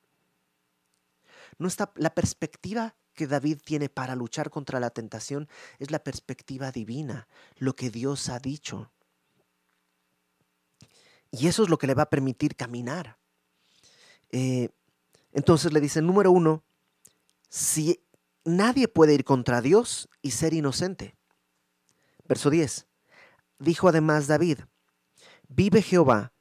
No 1.57 1.67
está, 1.67 1.91
la 1.95 2.13
perspectiva 2.13 2.95
que 3.13 3.27
David 3.27 3.59
tiene 3.63 3.89
para 3.89 4.15
luchar 4.15 4.49
contra 4.49 4.79
la 4.79 4.89
tentación 4.89 5.49
es 5.79 5.91
la 5.91 5.99
perspectiva 5.99 6.71
divina, 6.71 7.27
lo 7.57 7.75
que 7.75 7.89
Dios 7.89 8.29
ha 8.29 8.39
dicho. 8.39 8.91
Y 11.31 11.47
eso 11.47 11.63
es 11.63 11.69
lo 11.69 11.77
que 11.77 11.87
le 11.87 11.93
va 11.93 12.03
a 12.03 12.09
permitir 12.09 12.55
caminar. 12.55 13.17
Eh, 14.29 14.69
entonces 15.33 15.73
le 15.73 15.81
dice, 15.81 16.01
número 16.01 16.31
uno, 16.31 16.63
si 17.51 18.01
nadie 18.45 18.87
puede 18.87 19.13
ir 19.13 19.25
contra 19.25 19.61
Dios 19.61 20.09
y 20.21 20.31
ser 20.31 20.53
inocente. 20.53 21.17
Verso 22.25 22.49
10. 22.49 22.87
Dijo 23.59 23.89
además 23.89 24.27
David, 24.27 24.59
vive 25.49 25.81
Jehová, 25.81 26.31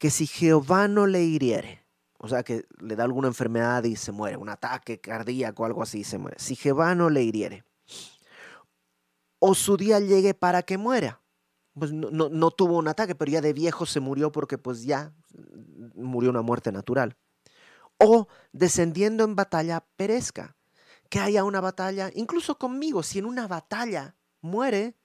que 0.00 0.10
si 0.10 0.26
Jehová 0.26 0.88
no 0.88 1.06
le 1.06 1.22
hiriere, 1.22 1.86
o 2.18 2.28
sea 2.28 2.42
que 2.42 2.66
le 2.80 2.96
da 2.96 3.04
alguna 3.04 3.28
enfermedad 3.28 3.84
y 3.84 3.94
se 3.94 4.12
muere, 4.12 4.36
un 4.36 4.48
ataque 4.48 5.00
cardíaco 5.00 5.62
o 5.62 5.66
algo 5.66 5.82
así, 5.82 6.02
se 6.02 6.18
muere, 6.18 6.36
si 6.40 6.56
Jehová 6.56 6.94
no 6.94 7.10
le 7.10 7.22
hiriere, 7.22 7.64
o 9.38 9.54
su 9.54 9.76
día 9.76 10.00
llegue 10.00 10.34
para 10.34 10.62
que 10.62 10.78
muera, 10.78 11.22
pues 11.74 11.92
no, 11.92 12.10
no, 12.10 12.50
tuvo 12.50 12.76
un 12.76 12.88
ataque, 12.88 13.14
pero 13.14 13.30
ya 13.30 13.40
de 13.40 13.52
viejo 13.52 13.86
se 13.86 14.00
murió 14.00 14.32
porque 14.32 14.58
pues 14.58 14.82
ya 14.82 15.14
murió 15.94 16.30
una 16.30 16.42
muerte 16.42 16.72
natural. 16.72 17.16
O 18.02 18.28
descendiendo 18.52 19.24
en 19.24 19.36
batalla 19.36 19.84
perezca, 19.96 20.56
que 21.10 21.18
haya 21.18 21.44
una 21.44 21.60
batalla, 21.60 22.10
incluso 22.14 22.58
conmigo, 22.58 23.02
si 23.02 23.18
en 23.18 23.26
una 23.26 23.46
batalla 23.46 24.16
muere, 24.40 24.96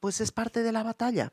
pues 0.00 0.20
es 0.20 0.32
parte 0.32 0.62
de 0.62 0.72
la 0.72 0.82
batalla. 0.82 1.32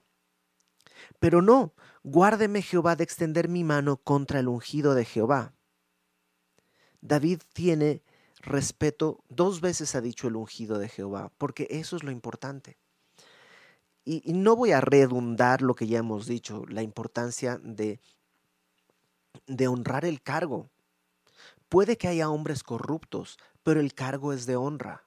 Pero 1.19 1.41
no, 1.41 1.73
guárdeme 2.03 2.61
Jehová 2.61 2.95
de 2.95 3.03
extender 3.03 3.47
mi 3.47 3.63
mano 3.63 3.97
contra 3.97 4.39
el 4.39 4.47
ungido 4.47 4.93
de 4.93 5.05
Jehová. 5.05 5.53
David 7.01 7.41
tiene 7.53 8.03
respeto, 8.41 9.23
dos 9.29 9.61
veces 9.61 9.95
ha 9.95 10.01
dicho 10.01 10.27
el 10.27 10.35
ungido 10.35 10.77
de 10.77 10.89
Jehová, 10.89 11.31
porque 11.37 11.67
eso 11.69 11.95
es 11.95 12.03
lo 12.03 12.11
importante. 12.11 12.77
Y, 14.05 14.33
no 14.33 14.55
voy 14.55 14.71
a 14.71 14.81
redundar 14.81 15.61
lo 15.61 15.75
que 15.75 15.87
ya 15.87 15.99
hemos 15.99 16.25
dicho, 16.25 16.65
la 16.67 16.81
importancia 16.81 17.59
de, 17.63 17.99
de 19.49 19.67
honrar 19.67 20.05
el 20.05 20.21
cargo. 20.21 20.69
Puede 21.67 21.97
que 21.97 22.07
haya 22.07 22.29
hombres 22.29 22.63
corruptos, 22.63 23.37
pero 23.63 23.79
el 23.79 23.93
cargo 23.93 24.31
es 24.31 24.45
de 24.45 24.55
honra. 24.55 25.03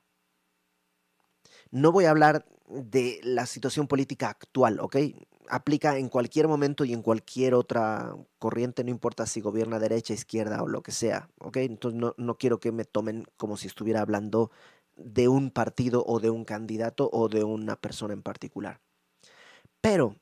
No 1.71 1.93
voy 1.93 2.05
a 2.05 2.11
hablar 2.11 2.45
de 2.69 3.21
la 3.23 3.47
situación 3.47 3.87
política 3.87 4.29
actual, 4.29 4.81
¿ok? 4.81 4.97
Aplica 5.49 5.97
en 5.97 6.09
cualquier 6.09 6.49
momento 6.49 6.85
y 6.85 6.93
en 6.93 7.03
cualquier 7.03 7.55
otra 7.55 8.15
corriente, 8.39 8.85
no 8.85 8.91
importa 8.91 9.27
si 9.27 9.41
gobierna 9.41 9.79
derecha, 9.79 10.13
izquierda 10.13 10.63
o 10.63 10.69
lo 10.69 10.83
que 10.83 10.93
sea, 10.93 11.31
¿ok? 11.39 11.59
Entonces 11.59 11.99
no, 11.99 12.15
no 12.17 12.37
quiero 12.37 12.61
que 12.61 12.73
me 12.73 12.85
tomen 12.85 13.27
como 13.37 13.57
si 13.57 13.67
estuviera 13.69 14.01
hablando 14.01 14.51
de 14.97 15.29
un 15.29 15.51
partido 15.51 16.05
o 16.07 16.21
de 16.21 16.31
un 16.31 16.45
candidato 16.45 17.09
o 17.13 17.29
de 17.29 17.45
una 17.45 17.77
persona 17.77 18.13
en 18.13 18.23
particular. 18.23 18.81
Pero, 19.81 20.17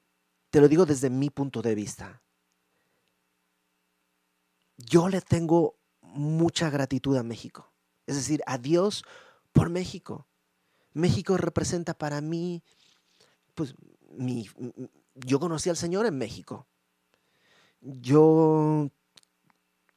te 0.51 0.61
lo 0.61 0.69
digo 0.69 0.87
desde 0.87 1.11
mi 1.11 1.31
punto 1.31 1.63
de 1.63 1.75
vista, 1.75 2.23
yo 4.91 5.09
le 5.09 5.21
tengo 5.21 5.79
mucha 6.03 6.69
gratitud 6.69 7.17
a 7.17 7.23
México. 7.23 7.73
Es 8.07 8.17
decir, 8.17 8.43
a 8.47 8.59
Dios 8.59 9.05
por 9.53 9.71
México. 9.71 10.27
México 10.93 11.37
representa 11.37 11.95
para 11.95 12.21
mí, 12.21 12.65
pues, 13.55 13.75
mi, 14.11 14.49
yo 15.15 15.39
conocí 15.39 15.71
al 15.71 15.77
Señor 15.77 16.07
en 16.07 16.19
México. 16.19 16.67
Yo 17.81 18.91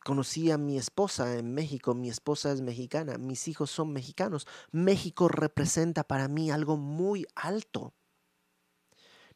conocí 0.06 0.52
a 0.52 0.60
mi 0.60 0.78
esposa 0.78 1.38
en 1.40 1.54
México, 1.56 1.96
mi 1.96 2.10
esposa 2.10 2.52
es 2.52 2.62
mexicana, 2.62 3.18
mis 3.18 3.48
hijos 3.48 3.72
son 3.72 3.92
mexicanos. 3.94 4.46
México 4.72 5.28
representa 5.28 6.04
para 6.04 6.28
mí 6.28 6.52
algo 6.52 6.78
muy 6.78 7.26
alto. 7.36 7.96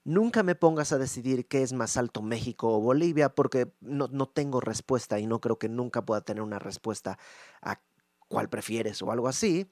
Nunca 0.07 0.41
me 0.41 0.55
pongas 0.55 0.93
a 0.93 0.97
decidir 0.97 1.49
qué 1.49 1.63
es 1.63 1.73
más 1.73 1.97
alto 1.97 2.21
México 2.21 2.73
o 2.73 2.79
Bolivia 2.79 3.27
porque 3.27 3.73
no, 3.81 4.07
no 4.07 4.29
tengo 4.29 4.61
respuesta 4.61 5.19
y 5.19 5.27
no 5.27 5.41
creo 5.41 5.59
que 5.59 5.67
nunca 5.67 6.05
pueda 6.05 6.21
tener 6.21 6.41
una 6.41 6.59
respuesta 6.59 7.19
a 7.61 7.81
cuál 8.29 8.47
prefieres 8.47 9.01
o 9.01 9.11
algo 9.11 9.27
así. 9.27 9.69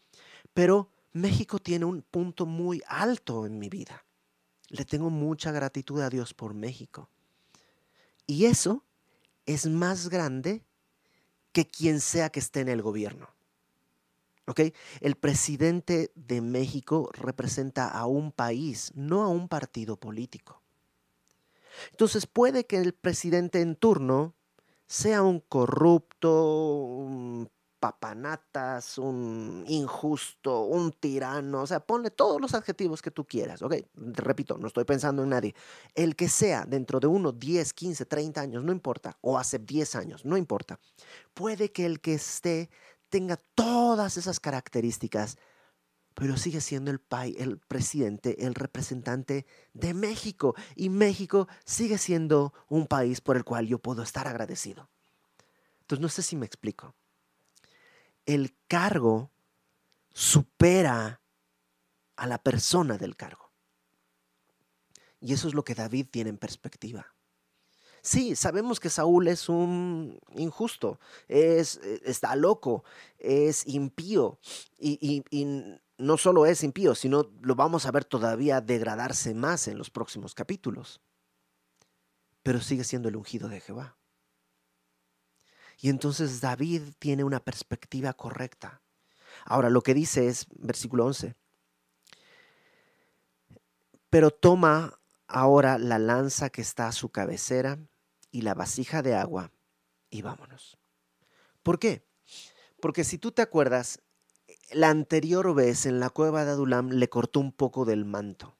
Pero 0.53 0.91
México 1.13 1.59
tiene 1.59 1.85
un 1.85 2.01
punto 2.01 2.45
muy 2.45 2.83
alto 2.85 3.45
en 3.45 3.59
mi 3.59 3.69
vida. 3.69 4.03
Le 4.67 4.83
tengo 4.83 5.09
mucha 5.09 5.53
gratitud 5.53 6.01
a 6.01 6.09
Dios 6.09 6.33
por 6.33 6.53
México. 6.53 7.09
Y 8.27 8.43
eso 8.43 8.83
es 9.45 9.67
más 9.67 10.09
grande 10.09 10.65
que 11.53 11.65
quien 11.65 12.01
sea 12.01 12.29
que 12.29 12.41
esté 12.41 12.59
en 12.59 12.67
el 12.67 12.81
gobierno. 12.81 13.34
El 15.01 15.15
presidente 15.15 16.11
de 16.15 16.41
México 16.41 17.09
representa 17.13 17.87
a 17.87 18.05
un 18.05 18.31
país, 18.31 18.91
no 18.95 19.23
a 19.23 19.27
un 19.29 19.47
partido 19.47 19.97
político. 19.97 20.61
Entonces 21.91 22.25
puede 22.25 22.65
que 22.65 22.77
el 22.77 22.93
presidente 22.93 23.61
en 23.61 23.75
turno 23.75 24.35
sea 24.87 25.23
un 25.23 25.39
corrupto, 25.39 26.29
papanatas, 27.79 28.97
un 28.97 29.63
injusto, 29.67 30.63
un 30.63 30.91
tirano, 30.91 31.61
o 31.61 31.67
sea, 31.67 31.79
ponle 31.79 32.09
todos 32.09 32.41
los 32.41 32.55
adjetivos 32.55 32.99
que 33.01 33.11
tú 33.11 33.25
quieras, 33.25 33.61
¿ok? 33.61 33.75
Repito, 33.93 34.57
no 34.57 34.65
estoy 34.67 34.85
pensando 34.85 35.21
en 35.21 35.29
nadie. 35.29 35.55
El 35.93 36.15
que 36.15 36.27
sea 36.27 36.65
dentro 36.65 36.99
de 36.99 37.05
uno, 37.05 37.31
10, 37.31 37.73
15, 37.73 38.05
30 38.05 38.41
años, 38.41 38.63
no 38.63 38.71
importa, 38.71 39.17
o 39.21 39.37
hace 39.37 39.59
10 39.59 39.95
años, 39.95 40.25
no 40.25 40.35
importa. 40.35 40.79
Puede 41.35 41.71
que 41.71 41.85
el 41.85 41.99
que 41.99 42.15
esté 42.15 42.71
tenga 43.15 43.37
todas 43.37 44.17
esas 44.17 44.41
características, 44.41 45.37
pero 46.15 46.35
sigue 46.35 46.59
siendo 46.59 46.91
el, 46.91 46.99
el 47.37 47.59
presidente, 47.59 48.45
el 48.45 48.55
representante 48.55 49.45
de 49.71 49.93
México, 49.93 50.53
y 50.75 50.89
México 50.89 51.47
sigue 51.63 51.97
siendo 51.97 52.53
un 52.67 52.87
país 52.87 53.21
por 53.21 53.37
el 53.37 53.45
cual 53.45 53.67
yo 53.67 53.79
puedo 53.79 54.03
estar 54.03 54.27
agradecido. 54.27 54.89
Entonces, 55.79 56.01
no 56.01 56.09
sé 56.09 56.23
si 56.23 56.35
me 56.35 56.45
explico 56.45 56.93
el 58.25 58.53
cargo 58.67 59.31
supera 60.11 61.21
a 62.17 62.27
la 62.27 62.43
persona 62.43 62.97
del 62.97 63.15
cargo. 63.15 63.53
Y 65.21 65.31
eso 65.31 65.47
es 65.47 65.53
lo 65.53 65.63
que 65.63 65.73
David 65.73 66.07
tiene 66.11 66.31
en 66.31 66.37
perspectiva. 66.37 67.14
Sí, 68.05 68.35
sabemos 68.35 68.79
que 68.79 68.91
Saúl 68.91 69.27
es 69.27 69.49
un 69.49 70.19
injusto, 70.35 70.99
es, 71.27 71.77
está 72.03 72.35
loco, 72.35 72.83
es 73.17 73.65
impío 73.65 74.37
y, 74.77 75.23
y 75.31 75.79
no 75.97 76.15
solo 76.17 76.45
es 76.45 76.61
impío, 76.63 76.93
sino 76.93 77.31
lo 77.41 77.55
vamos 77.55 77.87
a 77.87 77.91
ver 77.91 78.05
todavía 78.05 78.61
degradarse 78.61 79.33
más 79.33 79.67
en 79.67 79.79
los 79.79 79.89
próximos 79.89 80.35
capítulos. 80.35 81.01
Pero 82.43 82.61
sigue 82.61 82.83
siendo 82.83 83.09
el 83.09 83.15
ungido 83.15 83.49
de 83.49 83.59
Jehová. 83.59 83.97
Y 85.79 85.89
entonces 85.89 86.41
David 86.41 86.83
tiene 86.99 87.23
una 87.23 87.39
perspectiva 87.39 88.13
correcta. 88.13 88.83
Ahora, 89.45 89.71
lo 89.71 89.81
que 89.81 89.95
dice 89.95 90.27
es, 90.27 90.45
versículo 90.51 91.07
11, 91.07 91.33
pero 94.11 94.29
toma 94.29 94.99
ahora 95.25 95.79
la 95.79 95.97
lanza 95.97 96.51
que 96.51 96.61
está 96.61 96.87
a 96.87 96.91
su 96.91 97.09
cabecera 97.09 97.79
y 98.35 98.41
la 98.41 98.53
vasija 98.53 99.01
de 99.01 99.15
agua 99.15 99.53
y 100.09 100.21
vámonos. 100.21 100.77
¿Por 101.63 101.79
qué? 101.79 102.05
Porque 102.81 103.05
si 103.05 103.17
tú 103.17 103.31
te 103.31 103.41
acuerdas, 103.41 104.01
la 104.71 104.89
anterior 104.89 105.55
vez 105.55 105.85
en 105.85 106.01
la 106.01 106.09
cueva 106.09 106.43
de 106.43 106.51
Adulam 106.51 106.89
le 106.89 107.07
cortó 107.07 107.39
un 107.39 107.53
poco 107.53 107.85
del 107.85 108.03
manto. 108.03 108.57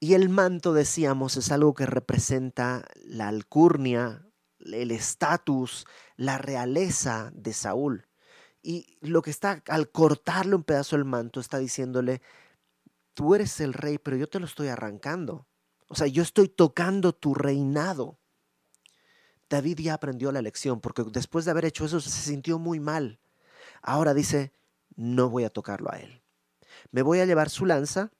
Y 0.00 0.14
el 0.14 0.30
manto, 0.30 0.72
decíamos, 0.72 1.36
es 1.36 1.52
algo 1.52 1.74
que 1.74 1.86
representa 1.86 2.84
la 3.04 3.28
alcurnia, 3.28 4.26
el 4.58 4.90
estatus, 4.90 5.86
la 6.16 6.36
realeza 6.36 7.30
de 7.36 7.52
Saúl. 7.52 8.08
Y 8.62 8.98
lo 9.00 9.22
que 9.22 9.30
está, 9.30 9.62
al 9.68 9.92
cortarle 9.92 10.56
un 10.56 10.64
pedazo 10.64 10.96
del 10.96 11.04
manto, 11.04 11.38
está 11.38 11.58
diciéndole, 11.58 12.20
tú 13.14 13.36
eres 13.36 13.60
el 13.60 13.74
rey, 13.74 13.98
pero 13.98 14.16
yo 14.16 14.28
te 14.28 14.40
lo 14.40 14.46
estoy 14.46 14.66
arrancando. 14.66 15.46
O 15.86 15.94
sea, 15.94 16.08
yo 16.08 16.24
estoy 16.24 16.48
tocando 16.48 17.12
tu 17.14 17.32
reinado. 17.32 18.18
David 19.54 19.78
ya 19.78 19.94
aprendió 19.94 20.32
la 20.32 20.42
lección, 20.42 20.80
porque 20.80 21.04
después 21.04 21.44
de 21.44 21.52
haber 21.52 21.64
hecho 21.64 21.84
eso 21.84 22.00
se 22.00 22.10
sintió 22.10 22.58
muy 22.58 22.80
mal. 22.80 23.20
Ahora 23.82 24.12
dice, 24.12 24.52
no 24.96 25.30
voy 25.30 25.44
a 25.44 25.50
tocarlo 25.50 25.92
a 25.92 26.00
él. 26.00 26.22
Me 26.90 27.02
voy 27.02 27.20
a 27.20 27.24
llevar 27.24 27.50
su 27.50 27.64
lanza 27.64 28.10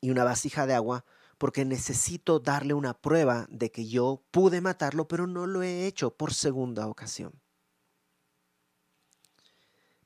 y 0.00 0.10
una 0.10 0.24
vasija 0.24 0.66
de 0.66 0.74
agua 0.74 1.04
porque 1.38 1.64
necesito 1.64 2.40
darle 2.40 2.74
una 2.74 2.94
prueba 2.94 3.46
de 3.50 3.70
que 3.70 3.86
yo 3.86 4.24
pude 4.32 4.60
matarlo, 4.60 5.06
pero 5.06 5.28
no 5.28 5.46
lo 5.46 5.62
he 5.62 5.86
hecho 5.86 6.10
por 6.16 6.34
segunda 6.34 6.88
ocasión. 6.88 7.32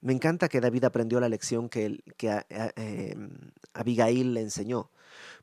Me 0.03 0.13
encanta 0.13 0.51
que 0.51 0.61
David 0.61 0.85
aprendió 0.85 1.19
la 1.19 1.31
lección 1.31 1.71
que, 1.71 2.05
em, 2.77 3.31
Abigail 3.73 4.35
le 4.35 4.43
enseñó. 4.43 4.91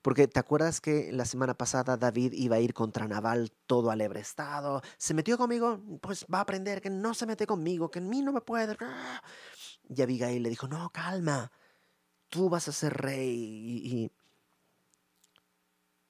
Porque 0.02 0.28
te 0.28 0.40
acuerdas 0.40 0.82
que 0.82 1.12
la 1.12 1.26
semana 1.26 1.54
pasada 1.54 1.98
David 1.98 2.34
iba 2.34 2.56
a 2.56 2.60
ir 2.60 2.74
contra 2.74 3.08
Naval 3.08 3.52
todo 3.68 3.92
alebrestado. 3.92 4.82
Se 4.98 5.14
metió 5.14 5.38
conmigo, 5.38 5.80
pues 6.02 6.26
va 6.34 6.40
a 6.40 6.42
aprender 6.42 6.82
que 6.82 6.90
no 6.90 7.14
se 7.14 7.26
mete 7.26 7.46
conmigo, 7.46 7.92
que 7.92 8.00
en 8.00 8.10
mí 8.10 8.22
no 8.22 8.32
me 8.32 8.42
puede. 8.42 8.76
Y 9.90 10.02
Abigail 10.02 10.42
le 10.42 10.50
dijo, 10.50 10.68
no, 10.68 10.90
calma, 10.92 11.52
tú 12.30 12.50
vas 12.50 12.68
a 12.68 12.72
ser 12.72 12.94
rey. 12.94 13.82
y 13.84 14.12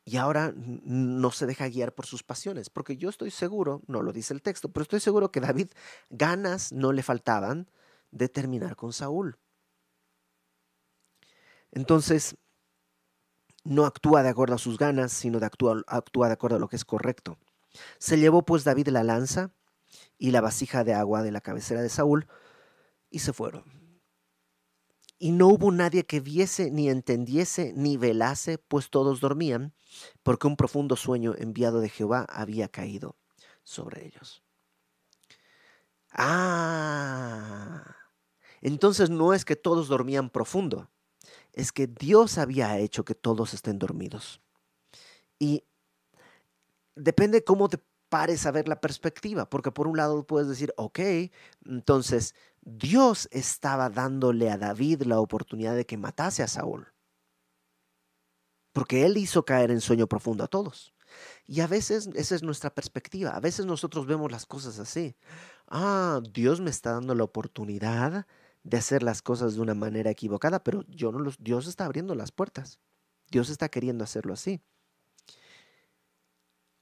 y 0.04 0.18
ahora 0.18 0.54
no 0.56 1.32
se 1.32 1.46
deja 1.46 1.70
guiar 1.70 1.94
por 1.94 2.06
sus 2.06 2.24
pasiones, 2.24 2.70
porque 2.70 2.98
yo 2.98 3.10
estoy 3.10 3.30
seguro, 3.30 3.82
no 3.88 4.02
lo 4.02 4.12
dice 4.12 4.34
el 4.34 4.42
texto, 4.42 4.70
pero 4.70 4.84
estoy 4.84 5.00
seguro 5.00 5.32
que 5.32 5.40
David 5.40 5.70
ganas 6.10 6.72
no 6.72 6.92
le 6.92 7.04
faltaban 7.04 7.70
de 8.10 8.28
terminar 8.28 8.76
con 8.76 8.94
Saúl. 8.94 9.38
Entonces, 11.72 12.36
no 13.64 13.86
actúa 13.86 14.24
de 14.24 14.30
acuerdo 14.30 14.56
a 14.56 14.60
sus 14.60 14.78
ganas, 14.78 15.12
sino 15.12 15.40
de 15.40 15.46
actúa, 15.46 15.84
actúa 15.88 16.28
de 16.28 16.34
acuerdo 16.34 16.58
a 16.58 16.60
lo 16.60 16.68
que 16.68 16.76
es 16.76 16.86
correcto. 16.86 17.38
Se 18.00 18.18
llevó 18.18 18.44
pues 18.44 18.64
David 18.64 18.90
la 18.90 19.04
lanza 19.04 19.52
y 20.18 20.32
la 20.32 20.42
vasija 20.42 20.84
de 20.84 20.94
agua 20.94 21.22
de 21.24 21.32
la 21.32 21.42
cabecera 21.42 21.82
de 21.82 21.90
Saúl 21.90 22.28
y 23.10 23.20
se 23.20 23.34
fueron. 23.34 23.64
Y 25.20 25.32
no 25.32 25.48
hubo 25.50 25.72
nadie 25.72 26.06
que 26.06 26.20
viese, 26.20 26.72
ni 26.72 26.90
entendiese, 26.90 27.74
ni 27.76 27.96
velase, 27.96 28.58
pues 28.58 28.90
todos 28.90 29.20
dormían, 29.20 29.74
porque 30.24 30.48
un 30.48 30.56
profundo 30.56 30.96
sueño 30.96 31.36
enviado 31.38 31.80
de 31.80 31.90
Jehová 31.90 32.26
había 32.28 32.70
caído 32.70 33.18
sobre 33.64 34.06
ellos. 34.08 34.44
Ah, 36.12 37.96
entonces 38.62 39.12
no 39.12 39.34
es 39.34 39.46
que 39.46 39.56
todos 39.56 39.88
dormían 39.88 40.30
profundo, 40.32 40.90
es 41.54 41.72
que 41.72 41.88
Dios 41.88 42.38
había 42.38 42.78
hecho 42.80 43.06
que 43.06 43.16
todos 43.16 43.54
estén 43.54 43.80
dormidos. 43.80 44.42
Y 45.40 45.64
depende 46.96 47.44
cómo 47.44 47.70
te 47.70 47.80
pares 48.10 48.46
a 48.46 48.52
ver 48.52 48.68
la 48.68 48.82
perspectiva, 48.82 49.50
porque 49.50 49.72
por 49.72 49.88
un 49.88 49.98
lado 49.98 50.26
puedes 50.28 50.48
decir, 50.50 50.74
ok, 50.78 51.00
entonces 51.66 52.36
Dios 52.62 53.28
estaba 53.32 53.90
dándole 53.90 54.50
a 54.52 54.58
David 54.58 55.04
la 55.04 55.20
oportunidad 55.20 55.76
de 55.76 55.86
que 55.86 55.98
matase 55.98 56.44
a 56.44 56.48
Saúl. 56.48 56.88
porque 58.74 59.06
Él 59.06 59.18
hizo 59.18 59.44
caer 59.46 59.72
en 59.72 59.82
sueño 59.82 60.08
profundo 60.08 60.44
a 60.44 60.48
todos. 60.48 60.94
Y 61.46 61.60
a 61.62 61.68
veces 61.68 62.10
esa 62.16 62.36
es 62.36 62.44
nuestra 62.44 62.74
perspectiva. 62.74 63.32
A 63.32 63.40
veces 63.42 63.66
nosotros 63.66 64.06
vemos 64.06 64.32
las 64.32 64.46
cosas 64.46 64.80
así. 64.80 65.16
Ah, 65.68 66.22
Dios 66.32 66.62
me 66.62 66.70
está 66.70 66.94
dando 66.94 67.16
la 67.16 67.26
oportunidad 67.26 68.26
de 68.64 68.78
hacer 68.78 69.04
las 69.04 69.22
cosas 69.22 69.56
de 69.56 69.62
una 69.62 69.74
manera 69.74 70.12
equivocada, 70.12 70.64
pero 70.64 70.84
yo 70.88 71.12
no 71.12 71.20
los, 71.20 71.38
Dios 71.40 71.68
está 71.68 71.86
abriendo 71.86 72.16
las 72.16 72.32
puertas. 72.32 72.80
Dios 73.30 73.50
está 73.50 73.70
queriendo 73.70 74.04
hacerlo 74.04 74.34
así. 74.34 74.62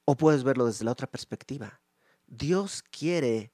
O 0.06 0.18
puedes 0.18 0.44
verlo 0.44 0.66
desde 0.66 0.86
la 0.86 0.92
otra 0.92 1.08
perspectiva. 1.08 1.82
Dios 2.26 2.84
quiere 2.84 3.54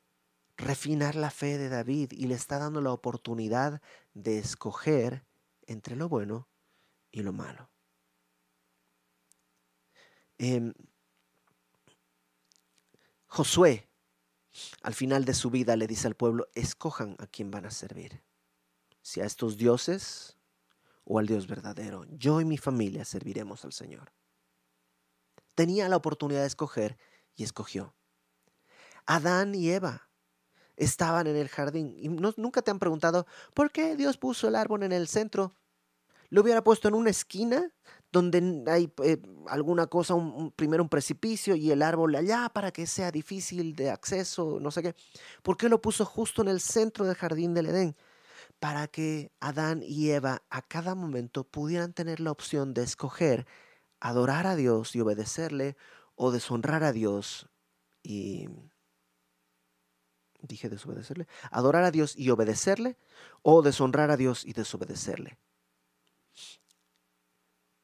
refinar 0.57 1.15
la 1.15 1.29
fe 1.29 1.57
de 1.57 1.69
David 1.69 2.11
y 2.13 2.27
le 2.27 2.35
está 2.35 2.57
dando 2.59 2.81
la 2.81 2.93
oportunidad 2.93 3.81
de 4.13 4.37
escoger 4.37 5.25
entre 5.67 5.95
lo 5.95 6.07
bueno 6.07 6.47
y 7.11 7.23
lo 7.23 7.33
malo. 7.33 7.69
Em, 10.37 10.73
Josué, 13.27 13.89
al 14.81 14.93
final 14.93 15.25
de 15.25 15.33
su 15.33 15.49
vida, 15.49 15.75
le 15.75 15.87
dice 15.87 16.07
al 16.07 16.15
pueblo, 16.15 16.47
escojan 16.53 17.15
a 17.19 17.27
quién 17.27 17.51
van 17.51 17.65
a 17.65 17.71
servir, 17.71 18.23
si 19.01 19.21
a 19.21 19.25
estos 19.25 19.57
dioses 19.57 20.37
o 21.03 21.19
al 21.19 21.27
Dios 21.27 21.47
verdadero. 21.47 22.05
Yo 22.09 22.41
y 22.41 22.45
mi 22.45 22.57
familia 22.57 23.05
serviremos 23.05 23.65
al 23.65 23.73
Señor. 23.73 24.11
Tenía 25.53 25.87
la 25.87 25.95
oportunidad 25.95 26.41
de 26.41 26.47
escoger 26.47 26.97
y 27.35 27.43
escogió. 27.43 27.95
Adán 29.05 29.55
y 29.55 29.69
Eva 29.69 30.09
estaban 30.75 31.27
en 31.27 31.35
el 31.35 31.47
jardín 31.47 31.95
y 31.97 32.09
nunca 32.09 32.61
te 32.61 32.71
han 32.71 32.79
preguntado, 32.79 33.25
¿por 33.53 33.71
qué 33.71 33.95
Dios 33.95 34.17
puso 34.17 34.47
el 34.47 34.55
árbol 34.55 34.83
en 34.83 34.91
el 34.91 35.07
centro? 35.07 35.55
Lo 36.29 36.41
hubiera 36.41 36.63
puesto 36.63 36.87
en 36.87 36.95
una 36.95 37.11
esquina 37.11 37.71
donde 38.15 38.63
hay 38.67 38.89
eh, 39.03 39.21
alguna 39.47 39.87
cosa, 39.87 40.15
primero 40.55 40.83
un 40.83 40.87
precipicio 40.87 41.53
y 41.53 41.71
el 41.71 41.81
árbol 41.81 42.15
allá 42.15 42.47
para 42.47 42.71
que 42.71 42.87
sea 42.87 43.11
difícil 43.11 43.75
de 43.75 43.89
acceso, 43.91 44.57
no 44.61 44.71
sé 44.71 44.81
qué. 44.81 44.95
¿Por 45.43 45.57
qué 45.57 45.67
lo 45.67 45.81
puso 45.81 46.05
justo 46.05 46.41
en 46.41 46.47
el 46.47 46.61
centro 46.61 47.03
del 47.05 47.15
jardín 47.15 47.53
del 47.53 47.65
Edén? 47.65 47.97
Para 48.59 48.87
que 48.87 49.33
Adán 49.41 49.83
y 49.83 50.11
Eva 50.11 50.43
a 50.49 50.61
cada 50.61 50.95
momento 50.95 51.43
pudieran 51.43 51.91
tener 51.91 52.21
la 52.21 52.31
opción 52.31 52.73
de 52.73 52.83
escoger 52.83 53.45
adorar 53.99 54.47
a 54.47 54.55
Dios 54.55 54.95
y 54.95 55.01
obedecerle 55.01 55.75
o 56.15 56.31
deshonrar 56.31 56.85
a 56.85 56.93
Dios 56.93 57.49
y 58.01 58.47
dije 60.41 60.69
desobedecerle, 60.69 61.27
adorar 61.51 61.83
a 61.83 61.91
Dios 61.91 62.15
y 62.15 62.29
obedecerle 62.29 62.97
o 63.41 63.61
deshonrar 63.61 64.09
a 64.09 64.15
Dios 64.15 64.45
y 64.45 64.53
desobedecerle. 64.53 65.37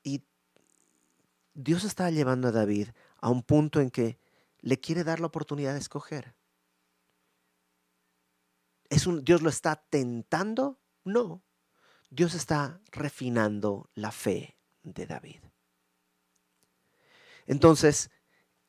Y 0.03 0.23
Dios 1.53 1.83
está 1.83 2.09
llevando 2.09 2.47
a 2.47 2.51
David 2.51 2.89
a 3.17 3.29
un 3.29 3.43
punto 3.43 3.79
en 3.79 3.89
que 3.89 4.19
le 4.59 4.79
quiere 4.79 5.03
dar 5.03 5.19
la 5.19 5.27
oportunidad 5.27 5.73
de 5.73 5.79
escoger. 5.79 6.35
¿Es 8.89 9.07
un, 9.07 9.23
¿Dios 9.23 9.41
lo 9.41 9.49
está 9.49 9.75
tentando? 9.75 10.79
No. 11.03 11.43
Dios 12.09 12.33
está 12.33 12.81
refinando 12.91 13.89
la 13.93 14.11
fe 14.11 14.57
de 14.83 15.05
David. 15.05 15.39
Entonces, 17.47 18.11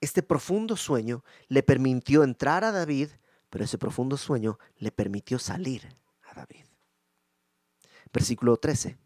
este 0.00 0.22
profundo 0.22 0.76
sueño 0.76 1.24
le 1.48 1.62
permitió 1.62 2.24
entrar 2.24 2.64
a 2.64 2.72
David, 2.72 3.10
pero 3.50 3.64
ese 3.64 3.78
profundo 3.78 4.16
sueño 4.16 4.58
le 4.76 4.92
permitió 4.92 5.38
salir 5.38 5.96
a 6.22 6.34
David. 6.34 6.64
Versículo 8.12 8.56
13. 8.56 8.96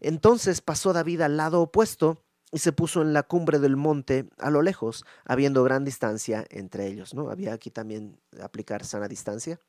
Entonces 0.00 0.60
pasó 0.60 0.92
David 0.92 1.22
al 1.22 1.36
lado 1.36 1.62
opuesto 1.62 2.22
y 2.52 2.58
se 2.58 2.72
puso 2.72 3.02
en 3.02 3.12
la 3.12 3.22
cumbre 3.22 3.58
del 3.58 3.76
monte 3.76 4.28
a 4.38 4.50
lo 4.50 4.62
lejos, 4.62 5.04
habiendo 5.24 5.64
gran 5.64 5.84
distancia 5.84 6.46
entre 6.50 6.86
ellos. 6.86 7.14
¿no? 7.14 7.30
Había 7.30 7.52
aquí 7.52 7.70
también 7.70 8.20
aplicar 8.40 8.84
sana 8.84 9.08
distancia, 9.08 9.60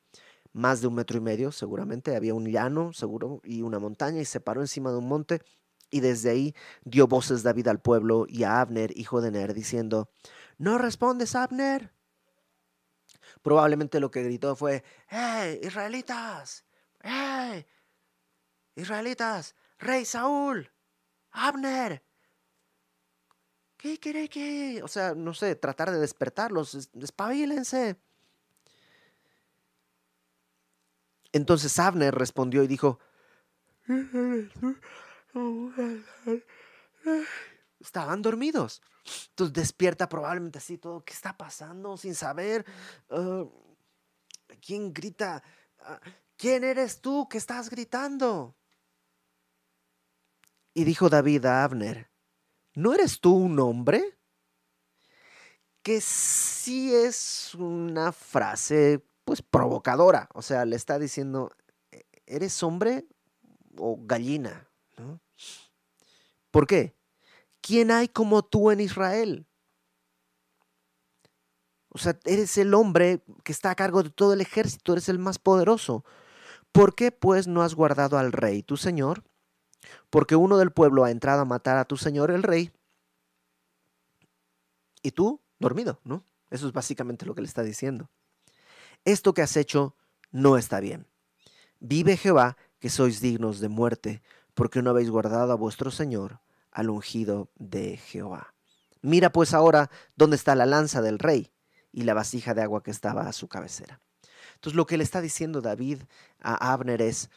más 0.53 0.81
de 0.81 0.87
un 0.87 0.95
metro 0.95 1.17
y 1.17 1.21
medio 1.21 1.51
seguramente. 1.51 2.15
Había 2.15 2.33
un 2.33 2.49
llano 2.49 2.93
seguro 2.93 3.41
y 3.43 3.61
una 3.61 3.79
montaña 3.79 4.21
y 4.21 4.25
se 4.25 4.39
paró 4.39 4.61
encima 4.61 4.91
de 4.91 4.97
un 4.97 5.07
monte 5.07 5.41
y 5.89 6.01
desde 6.01 6.29
ahí 6.29 6.55
dio 6.83 7.07
voces 7.07 7.43
David 7.43 7.67
al 7.67 7.79
pueblo 7.79 8.25
y 8.27 8.43
a 8.43 8.59
Abner, 8.61 8.97
hijo 8.97 9.21
de 9.21 9.31
Ner, 9.31 9.53
diciendo, 9.53 10.09
¿no 10.57 10.77
respondes, 10.77 11.35
Abner? 11.35 11.93
Probablemente 13.41 13.99
lo 13.99 14.11
que 14.11 14.23
gritó 14.23 14.55
fue, 14.55 14.83
¡Hey, 15.07 15.59
israelitas! 15.63 16.65
¡Hey, 17.01 17.65
israelitas! 18.75 19.55
Rey 19.79 20.05
Saúl, 20.05 20.71
Abner. 21.31 22.03
¿Qué 23.77 23.99
quiere 23.99 24.27
que? 24.27 24.81
O 24.83 24.87
sea, 24.87 25.13
no 25.13 25.33
sé, 25.33 25.55
tratar 25.55 25.91
de 25.91 25.99
despertarlos, 25.99 26.89
despabilense. 26.93 27.95
Entonces 31.31 31.77
Abner 31.77 32.15
respondió 32.15 32.63
y 32.63 32.67
dijo, 32.67 32.99
estaban 37.79 38.21
dormidos. 38.21 38.81
Entonces 39.29 39.53
despierta 39.53 40.09
probablemente 40.09 40.57
así 40.57 40.77
todo, 40.77 41.03
¿qué 41.05 41.13
está 41.13 41.37
pasando? 41.37 41.95
Sin 41.97 42.15
saber. 42.15 42.65
Ah, 43.09 43.45
¿Quién 44.65 44.93
grita? 44.93 45.43
Ah, 45.79 45.99
¿Quién 46.35 46.63
eres 46.63 47.01
tú 47.01 47.27
que 47.29 47.37
estás 47.37 47.69
gritando? 47.69 48.55
Y 50.77 50.83
dijo 50.83 51.09
David 51.09 51.43
a 51.45 51.63
Abner, 51.63 52.07
¿no 52.75 52.93
eres 52.93 53.19
tú 53.19 53.33
un 53.33 53.59
hombre? 53.59 54.19
Que 55.81 56.01
sí 56.01 56.93
es 56.93 57.55
una 57.55 58.11
frase 58.11 59.03
pues 59.25 59.41
provocadora, 59.41 60.29
o 60.35 60.43
sea, 60.43 60.65
le 60.65 60.75
está 60.75 60.99
diciendo, 60.99 61.51
¿E-, 61.91 62.05
¿eres 62.27 62.61
hombre 62.61 63.07
o 63.75 63.97
gallina? 63.99 64.69
¿Por 66.51 66.67
qué? 66.67 66.95
¿Quién 67.59 67.89
hay 67.89 68.07
como 68.07 68.45
tú 68.45 68.69
en 68.69 68.79
Israel? 68.79 69.47
O 71.89 71.97
sea, 71.97 72.19
eres 72.25 72.55
el 72.59 72.75
hombre 72.75 73.23
que 73.43 73.51
está 73.51 73.71
a 73.71 73.75
cargo 73.75 74.03
de 74.03 74.11
todo 74.11 74.33
el 74.33 74.41
ejército, 74.41 74.93
eres 74.93 75.09
el 75.09 75.17
más 75.17 75.39
poderoso. 75.39 76.05
¿Por 76.71 76.93
qué 76.93 77.11
pues 77.11 77.47
no 77.47 77.63
has 77.63 77.73
guardado 77.73 78.19
al 78.19 78.31
rey, 78.31 78.61
tu 78.61 78.77
señor? 78.77 79.23
Porque 80.09 80.35
uno 80.35 80.57
del 80.57 80.71
pueblo 80.71 81.03
ha 81.03 81.11
entrado 81.11 81.41
a 81.41 81.45
matar 81.45 81.77
a 81.77 81.85
tu 81.85 81.97
señor 81.97 82.31
el 82.31 82.43
rey 82.43 82.71
y 85.01 85.11
tú 85.11 85.39
dormido, 85.59 85.99
¿no? 86.03 86.23
Eso 86.49 86.67
es 86.67 86.73
básicamente 86.73 87.25
lo 87.25 87.35
que 87.35 87.41
le 87.41 87.47
está 87.47 87.63
diciendo. 87.63 88.09
Esto 89.05 89.33
que 89.33 89.41
has 89.41 89.57
hecho 89.57 89.95
no 90.31 90.57
está 90.57 90.79
bien. 90.79 91.07
Vive 91.79 92.17
Jehová 92.17 92.57
que 92.79 92.89
sois 92.89 93.21
dignos 93.21 93.59
de 93.59 93.69
muerte, 93.69 94.21
porque 94.53 94.81
no 94.81 94.89
habéis 94.89 95.09
guardado 95.09 95.51
a 95.51 95.55
vuestro 95.55 95.91
Señor, 95.91 96.39
al 96.71 96.89
ungido 96.89 97.49
de 97.55 97.97
Jehová. 97.97 98.53
Mira 99.01 99.31
pues 99.31 99.53
ahora 99.53 99.89
dónde 100.15 100.35
está 100.35 100.55
la 100.55 100.65
lanza 100.65 101.01
del 101.01 101.19
rey 101.19 101.51
y 101.91 102.03
la 102.03 102.13
vasija 102.13 102.53
de 102.53 102.63
agua 102.63 102.83
que 102.83 102.91
estaba 102.91 103.27
a 103.27 103.33
su 103.33 103.47
cabecera. 103.47 104.01
Entonces 104.55 104.75
lo 104.75 104.85
que 104.85 104.97
le 104.97 105.03
está 105.03 105.21
diciendo 105.21 105.61
David 105.61 106.01
a 106.41 106.73
Abner 106.73 107.01
es, 107.01 107.29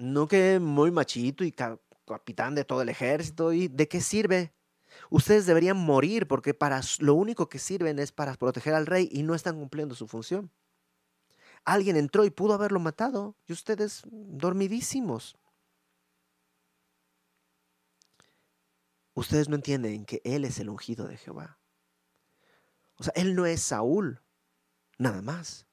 no 0.00 0.28
que 0.28 0.58
muy 0.58 0.90
machito 0.90 1.44
y 1.44 1.52
capitán 1.52 2.54
de 2.54 2.64
todo 2.64 2.82
el 2.82 2.88
ejército, 2.88 3.52
¿y 3.52 3.68
de 3.68 3.86
qué 3.86 4.00
sirve? 4.00 4.52
Ustedes 5.10 5.46
deberían 5.46 5.76
morir 5.76 6.26
porque 6.26 6.54
para 6.54 6.80
lo 6.98 7.14
único 7.14 7.48
que 7.48 7.58
sirven 7.58 7.98
es 7.98 8.10
para 8.10 8.34
proteger 8.34 8.74
al 8.74 8.86
rey 8.86 9.08
y 9.12 9.22
no 9.22 9.34
están 9.34 9.56
cumpliendo 9.58 9.94
su 9.94 10.08
función. 10.08 10.50
Alguien 11.64 11.96
entró 11.96 12.24
y 12.24 12.30
pudo 12.30 12.54
haberlo 12.54 12.80
matado 12.80 13.36
y 13.46 13.52
ustedes 13.52 14.02
dormidísimos. 14.10 15.36
Ustedes 19.12 19.48
no 19.48 19.56
entienden 19.56 20.06
que 20.06 20.22
Él 20.24 20.46
es 20.46 20.58
el 20.60 20.70
ungido 20.70 21.06
de 21.06 21.18
Jehová. 21.18 21.58
O 22.96 23.04
sea, 23.04 23.12
Él 23.16 23.34
no 23.34 23.44
es 23.44 23.62
Saúl, 23.62 24.22
nada 24.96 25.20
más. 25.20 25.66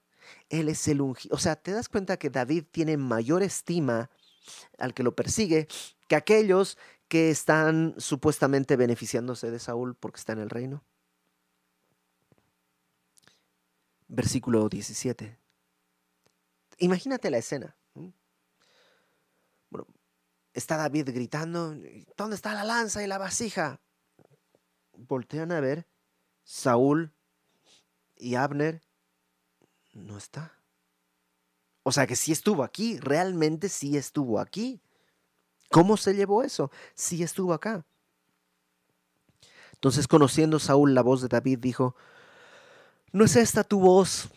Él 0.50 0.68
es 0.68 0.86
el 0.90 1.00
ungido. 1.00 1.34
O 1.34 1.40
sea, 1.40 1.56
te 1.56 1.72
das 1.72 1.88
cuenta 1.88 2.18
que 2.18 2.30
David 2.30 2.66
tiene 2.70 2.98
mayor 2.98 3.44
estima 3.44 4.10
al 4.78 4.94
que 4.94 5.04
lo 5.04 5.16
persigue 5.16 5.68
que 6.08 6.16
aquellos 6.16 6.78
que 7.08 7.30
están 7.30 7.96
supuestamente 7.98 8.76
beneficiándose 8.76 9.52
de 9.52 9.60
Saúl 9.60 9.96
porque 9.96 10.20
está 10.20 10.34
en 10.34 10.40
el 10.40 10.50
reino. 10.50 10.84
Versículo 14.08 14.70
17. 14.70 15.38
Imagínate 16.80 17.30
la 17.30 17.38
escena. 17.38 17.76
Bueno, 19.70 19.88
está 20.54 20.78
David 20.78 21.10
gritando, 21.14 21.76
¿dónde 22.16 22.36
está 22.36 22.54
la 22.54 22.64
lanza 22.64 23.04
y 23.04 23.08
la 23.08 23.18
vasija? 23.18 23.82
Voltean 24.94 25.52
a 25.52 25.60
ver, 25.60 25.88
Saúl 26.44 27.14
y 28.16 28.36
Abner 28.36 28.82
no 29.94 30.18
está. 30.18 30.57
O 31.88 31.94
sea 31.94 32.06
que 32.06 32.18
sí 32.18 32.34
estuvo 32.34 32.66
aquí, 32.66 33.00
realmente 33.00 33.70
sí 33.70 33.96
estuvo 33.96 34.42
aquí. 34.42 34.82
¿Cómo 35.72 35.96
se 35.96 36.14
llevó 36.14 36.44
eso? 36.44 36.70
Sí 36.96 37.24
estuvo 37.24 37.54
acá. 37.54 37.86
Entonces, 39.72 40.06
conociendo 40.06 40.60
Saúl 40.60 40.94
la 40.94 41.02
voz 41.02 41.22
de 41.22 41.30
David, 41.30 41.60
dijo, 41.60 41.96
¿no 43.14 43.24
es 43.24 43.38
esta 43.38 43.64
tu 43.64 43.80
voz, 43.80 44.28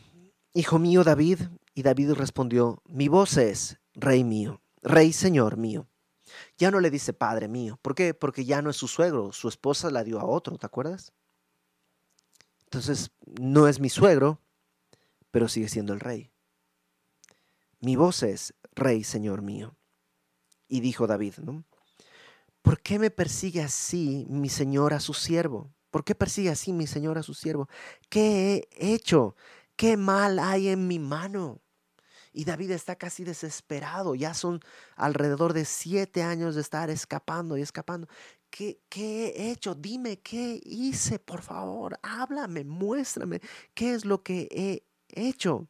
hijo 0.55 0.79
mío 0.79 1.03
David? 1.03 1.41
Y 1.75 1.83
David 1.83 2.13
respondió, 2.13 2.85
mi 2.87 3.09
voz 3.09 3.37
es, 3.37 3.81
rey 3.95 4.23
mío, 4.23 4.63
rey 4.81 5.13
señor 5.13 5.57
mío. 5.57 5.89
Ya 6.57 6.71
no 6.71 6.79
le 6.79 6.89
dice 6.89 7.13
padre 7.13 7.49
mío. 7.49 7.81
¿Por 7.83 7.97
qué? 7.97 8.15
Porque 8.15 8.45
ya 8.45 8.63
no 8.63 8.71
es 8.71 8.77
su 8.77 8.87
suegro, 8.87 9.33
su 9.33 9.49
esposa 9.49 9.91
la 9.91 10.05
dio 10.05 10.21
a 10.21 10.25
otro, 10.25 10.57
¿te 10.57 10.67
acuerdas? 10.67 11.13
Entonces, 12.67 13.11
no 13.41 13.67
es 13.67 13.81
mi 13.81 13.89
suegro, 13.89 14.41
pero 15.33 15.49
sigue 15.49 15.69
siendo 15.69 15.93
el 15.93 15.99
rey. 15.99 16.31
Mi 17.81 17.97
voz 17.97 18.23
es, 18.23 18.55
rey 18.75 19.05
señor 19.05 19.43
mío. 19.43 19.77
Y 20.69 20.81
dijo 20.81 21.07
David, 21.07 21.35
¿no? 21.39 21.65
¿Por 22.63 22.81
qué 22.81 22.99
me 22.99 23.11
persigue 23.11 23.63
así 23.63 24.27
mi 24.29 24.51
señor 24.51 24.93
a 24.93 25.01
su 25.01 25.15
siervo? 25.15 25.73
¿Por 25.91 26.05
qué 26.05 26.15
persigue 26.15 26.51
así 26.51 26.73
mi 26.73 26.87
señor 26.87 27.17
a 27.17 27.23
su 27.23 27.33
siervo? 27.33 27.69
¿Qué 28.11 28.69
he 28.71 28.95
hecho? 28.95 29.35
¿Qué 29.77 29.97
mal 29.97 30.39
hay 30.39 30.69
en 30.69 30.87
mi 30.87 30.99
mano? 30.99 31.63
Y 32.33 32.45
David 32.45 32.73
está 32.73 32.97
casi 32.97 33.25
desesperado. 33.25 34.15
Ya 34.15 34.35
son 34.35 34.61
alrededor 34.95 35.55
de 35.55 35.65
siete 35.65 36.23
años 36.23 36.55
de 36.55 36.61
estar 36.61 36.91
escapando 36.91 37.57
y 37.57 37.63
escapando. 37.63 38.09
¿Qué, 38.51 38.81
¿Qué, 38.89 39.29
he 39.29 39.51
hecho? 39.51 39.75
Dime 39.75 40.21
qué 40.21 40.61
hice, 40.63 41.19
por 41.19 41.43
favor. 41.43 41.99
Háblame, 42.03 42.65
muéstrame 42.65 43.41
qué 43.75 43.95
es 43.95 44.05
lo 44.05 44.23
que 44.23 44.49
he 44.51 44.85
hecho. 45.09 45.67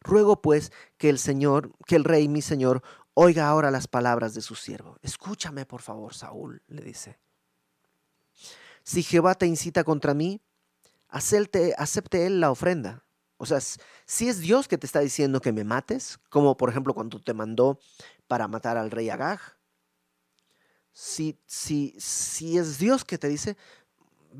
Ruego 0.00 0.40
pues 0.40 0.72
que 0.96 1.08
el 1.08 1.18
Señor, 1.18 1.72
que 1.86 1.96
el 1.96 2.04
rey, 2.04 2.28
mi 2.28 2.42
Señor, 2.42 2.82
oiga 3.14 3.48
ahora 3.48 3.70
las 3.70 3.88
palabras 3.88 4.34
de 4.34 4.40
su 4.40 4.54
siervo. 4.54 4.98
Escúchame, 5.02 5.66
por 5.66 5.82
favor, 5.82 6.14
Saúl, 6.14 6.62
le 6.66 6.82
dice. 6.82 7.18
Si 8.82 9.02
Jehová 9.02 9.34
te 9.34 9.46
incita 9.46 9.84
contra 9.84 10.14
mí, 10.14 10.40
acepte, 11.08 11.74
acepte 11.78 12.26
él 12.26 12.40
la 12.40 12.50
ofrenda 12.50 13.04
o 13.36 13.46
sea, 13.46 13.60
si 13.60 14.28
es 14.28 14.40
Dios 14.40 14.68
que 14.68 14.78
te 14.78 14.86
está 14.86 15.00
diciendo 15.00 15.40
que 15.40 15.52
me 15.52 15.64
mates, 15.64 16.18
como 16.30 16.56
por 16.56 16.70
ejemplo 16.70 16.94
cuando 16.94 17.20
te 17.20 17.34
mandó 17.34 17.78
para 18.26 18.48
matar 18.48 18.76
al 18.76 18.90
rey 18.90 19.10
Agag, 19.10 19.40
si, 20.92 21.38
si, 21.44 21.94
si 21.98 22.56
es 22.56 22.78
Dios 22.78 23.04
que 23.04 23.18
te 23.18 23.28
dice, 23.28 23.56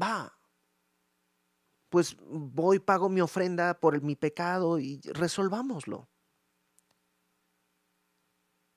va, 0.00 0.32
pues 1.94 2.16
voy, 2.28 2.80
pago 2.80 3.08
mi 3.08 3.20
ofrenda 3.20 3.78
por 3.78 4.02
mi 4.02 4.16
pecado 4.16 4.80
y 4.80 5.00
resolvámoslo. 5.12 6.08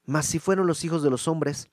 Mas 0.06 0.28
si 0.28 0.38
fueron 0.38 0.68
los 0.68 0.86
hijos 0.86 1.02
de 1.02 1.10
los 1.10 1.28
hombres, 1.28 1.68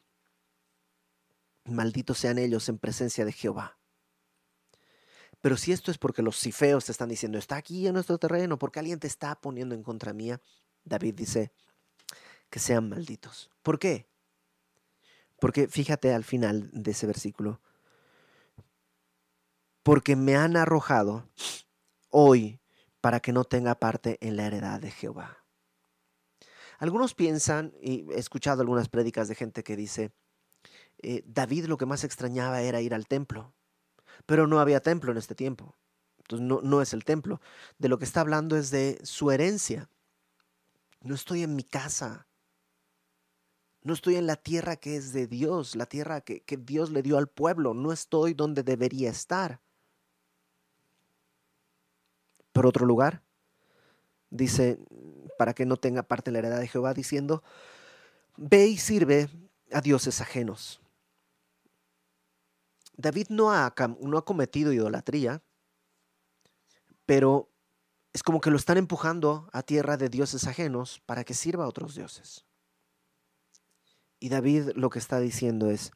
malditos 1.67 2.17
sean 2.17 2.39
ellos 2.39 2.71
en 2.71 2.79
presencia 2.79 3.27
de 3.27 3.33
Jehová. 3.33 3.79
Pero 5.43 5.59
si 5.59 5.73
esto 5.73 5.91
es 5.91 5.99
porque 5.99 6.23
los 6.23 6.41
cifeos 6.41 6.87
te 6.87 6.93
están 6.93 7.11
diciendo, 7.11 7.37
está 7.37 7.57
aquí 7.57 7.87
en 7.87 7.93
nuestro 7.93 8.17
terreno, 8.17 8.59
porque 8.59 8.79
alguien 8.79 8.99
te 8.99 9.07
está 9.07 9.39
poniendo 9.39 9.75
en 9.75 9.83
contra 9.83 10.15
mía, 10.15 10.41
David 10.83 11.13
dice, 11.13 11.53
que 12.49 12.59
sean 12.59 12.89
malditos. 12.89 13.51
¿Por 13.63 13.79
qué? 13.79 14.09
Porque 15.39 15.69
fíjate 15.69 16.15
al 16.15 16.25
final 16.25 16.71
de 16.73 16.93
ese 16.93 17.07
versículo, 17.07 17.61
porque 19.85 20.17
me 20.17 20.35
han 20.35 20.57
arrojado 20.57 21.31
hoy 22.11 22.61
para 23.01 23.21
que 23.21 23.33
no 23.33 23.45
tenga 23.45 23.77
parte 23.77 24.19
en 24.21 24.37
la 24.37 24.47
heredad 24.47 24.81
de 24.81 24.91
Jehová. 24.91 25.45
Algunos 26.79 27.15
piensan, 27.15 27.73
y 27.81 28.11
he 28.11 28.19
escuchado 28.19 28.63
algunas 28.63 28.89
prédicas 28.89 29.29
de 29.29 29.37
gente 29.37 29.63
que 29.63 29.77
dice, 29.77 30.13
eh, 30.99 31.23
David 31.27 31.67
lo 31.67 31.77
que 31.77 31.87
más 31.87 32.03
extrañaba 32.03 32.63
era 32.63 32.81
ir 32.81 32.95
al 32.95 33.07
templo. 33.07 33.55
Pero 34.27 34.47
no 34.47 34.59
había 34.59 34.81
templo 34.81 35.13
en 35.13 35.19
este 35.19 35.35
tiempo. 35.35 35.77
Entonces 36.19 36.47
no, 36.47 36.81
es 36.81 36.95
el 36.95 37.05
templo. 37.05 37.41
De 37.79 37.89
lo 37.89 37.99
que 37.99 38.07
está 38.07 38.21
hablando 38.21 38.57
es 38.57 38.71
de 38.71 38.99
su 39.03 39.31
herencia. 39.31 39.91
No 41.03 41.15
estoy 41.15 41.43
en 41.43 41.55
mi 41.55 41.65
casa. 41.65 42.27
No 43.83 43.93
estoy 43.93 44.17
en 44.17 44.27
la 44.27 44.37
tierra 44.37 44.77
que 44.77 44.97
es 44.97 45.13
de 45.13 45.27
Dios, 45.27 45.77
la 45.77 45.85
tierra 45.85 46.23
que, 46.23 46.43
Dios 46.57 46.91
le 46.91 47.03
dio 47.03 47.19
al 47.19 47.29
pueblo. 47.29 47.75
No 47.75 47.93
estoy 47.93 48.33
donde 48.33 48.63
debería 48.63 49.11
estar. 49.11 49.61
Por 52.55 52.67
otro 52.67 52.87
lugar, 52.87 53.21
dice, 54.31 54.79
para 55.37 55.55
que 55.55 55.67
no 55.67 55.77
tenga 55.77 56.05
parte 56.05 56.31
la 56.31 56.39
heredad 56.39 56.61
de 56.61 56.69
Jehová, 56.69 56.95
diciendo, 56.95 57.43
ve 58.37 58.69
y 58.69 58.79
sirve 58.79 59.29
a 59.73 59.81
dioses 59.81 60.21
ajenos. 60.21 60.81
David 62.97 63.27
no 63.31 63.51
ha, 63.53 63.75
no 64.01 64.19
ha 64.19 64.25
cometido 64.25 64.73
idolatría, 64.73 65.43
pero 67.07 67.51
es 68.13 68.23
como 68.23 68.41
que 68.41 68.51
lo 68.51 68.57
están 68.57 68.77
empujando 68.77 69.51
a 69.53 69.65
tierra 69.65 69.97
de 69.97 70.09
dioses 70.09 70.47
ajenos 70.47 71.03
para 71.07 71.25
que 71.25 71.35
sirva 71.35 71.65
a 71.65 71.69
otros 71.69 71.97
dioses. 71.97 72.45
Y 74.21 74.29
David 74.29 74.71
lo 74.77 74.91
que 74.91 75.01
está 75.01 75.19
diciendo 75.19 75.71
es, 75.71 75.91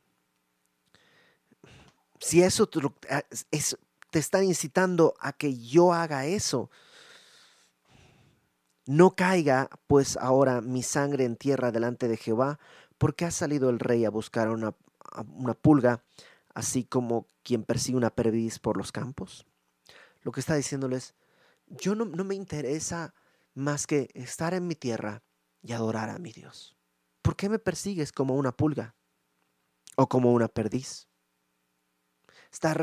si 2.19 2.43
eso 2.43 2.67
te, 2.67 2.81
te 4.11 4.19
está 4.19 4.43
incitando 4.43 5.15
a 5.21 5.33
que 5.33 5.59
yo 5.59 5.93
haga 5.93 6.27
eso, 6.27 6.71
no 8.87 9.15
caiga 9.15 9.69
pues 9.87 10.17
ahora 10.17 10.61
mi 10.61 10.83
sangre 10.83 11.25
en 11.25 11.37
tierra 11.37 11.71
delante 11.71 12.09
de 12.09 12.17
Jehová, 12.17 12.59
porque 12.97 13.25
ha 13.25 13.31
salido 13.31 13.71
el 13.71 13.79
rey 13.79 14.05
a 14.05 14.11
buscar 14.11 14.49
una, 14.49 14.75
una 15.35 15.55
pulga 15.55 16.03
así 16.55 16.85
como 16.85 17.27
quien 17.43 17.65
persigue 17.65 17.99
una 17.99 18.11
perdiz 18.11 18.59
por 18.59 18.77
los 18.77 18.91
campos. 18.91 19.47
Lo 20.23 20.33
que 20.33 20.41
está 20.41 20.55
diciéndoles, 20.55 21.15
yo 21.69 21.95
no, 21.95 22.05
no 22.05 22.25
me 22.25 22.35
interesa 22.35 23.15
más 23.55 23.87
que 23.87 24.09
estar 24.15 24.55
en 24.55 24.67
mi 24.67 24.75
tierra 24.75 25.23
y 25.63 25.73
adorar 25.73 26.11
a 26.11 26.19
mi 26.19 26.33
Dios. 26.33 26.77
¿Por 27.23 27.37
qué 27.37 27.49
me 27.49 27.59
persigues 27.59 28.11
como 28.11 28.35
una 28.37 28.53
pulga 28.53 28.95
o 29.97 30.09
como 30.09 30.33
una 30.33 30.49
perdiz? 30.49 31.08
Está 32.51 32.75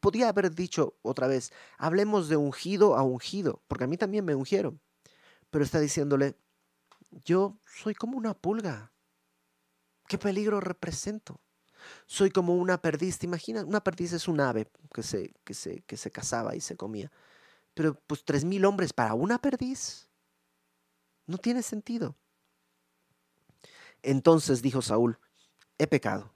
Podría 0.00 0.28
haber 0.28 0.54
dicho 0.54 0.98
otra 1.02 1.28
vez, 1.28 1.52
hablemos 1.78 2.28
de 2.28 2.36
ungido 2.36 2.96
a 2.96 3.02
ungido, 3.02 3.62
porque 3.68 3.84
a 3.84 3.86
mí 3.86 3.96
también 3.96 4.24
me 4.24 4.34
ungieron. 4.34 4.80
Pero 5.50 5.64
está 5.64 5.78
diciéndole, 5.78 6.36
yo 7.24 7.58
soy 7.66 7.94
como 7.94 8.18
una 8.18 8.34
pulga. 8.34 8.92
¿Qué 10.08 10.18
peligro 10.18 10.60
represento? 10.60 11.40
Soy 12.06 12.30
como 12.30 12.54
una 12.56 12.80
perdiz, 12.80 13.18
¿te 13.18 13.26
imaginas? 13.26 13.64
Una 13.64 13.82
perdiz 13.82 14.12
es 14.12 14.26
un 14.26 14.40
ave 14.40 14.70
que 14.92 15.02
se, 15.02 15.34
que 15.44 15.54
se, 15.54 15.82
que 15.82 15.96
se 15.96 16.10
cazaba 16.10 16.56
y 16.56 16.60
se 16.60 16.76
comía. 16.76 17.10
Pero 17.74 17.94
pues 18.06 18.24
tres 18.24 18.44
mil 18.44 18.64
hombres 18.64 18.92
para 18.92 19.14
una 19.14 19.38
perdiz. 19.38 20.08
No 21.26 21.38
tiene 21.38 21.62
sentido. 21.62 22.16
Entonces 24.02 24.60
dijo 24.60 24.82
Saúl, 24.82 25.18
he 25.78 25.86
pecado. 25.86 26.33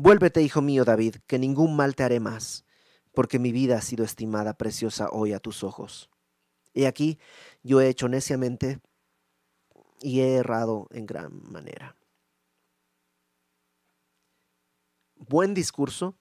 Vuélvete, 0.00 0.42
hijo 0.42 0.62
mío 0.62 0.84
David, 0.84 1.16
que 1.26 1.38
ningún 1.38 1.74
mal 1.74 1.96
te 1.96 2.04
haré 2.04 2.20
más, 2.20 2.64
porque 3.12 3.40
mi 3.40 3.50
vida 3.50 3.78
ha 3.78 3.80
sido 3.80 4.04
estimada 4.04 4.54
preciosa 4.54 5.08
hoy 5.10 5.32
a 5.32 5.40
tus 5.40 5.64
ojos. 5.64 6.08
He 6.72 6.86
aquí, 6.86 7.18
yo 7.64 7.80
he 7.80 7.88
hecho 7.88 8.08
neciamente 8.08 8.80
y 10.00 10.20
he 10.20 10.36
errado 10.36 10.86
en 10.92 11.06
gran 11.06 11.42
manera. 11.50 11.98
buen 15.28 15.54
discurso, 15.54 16.16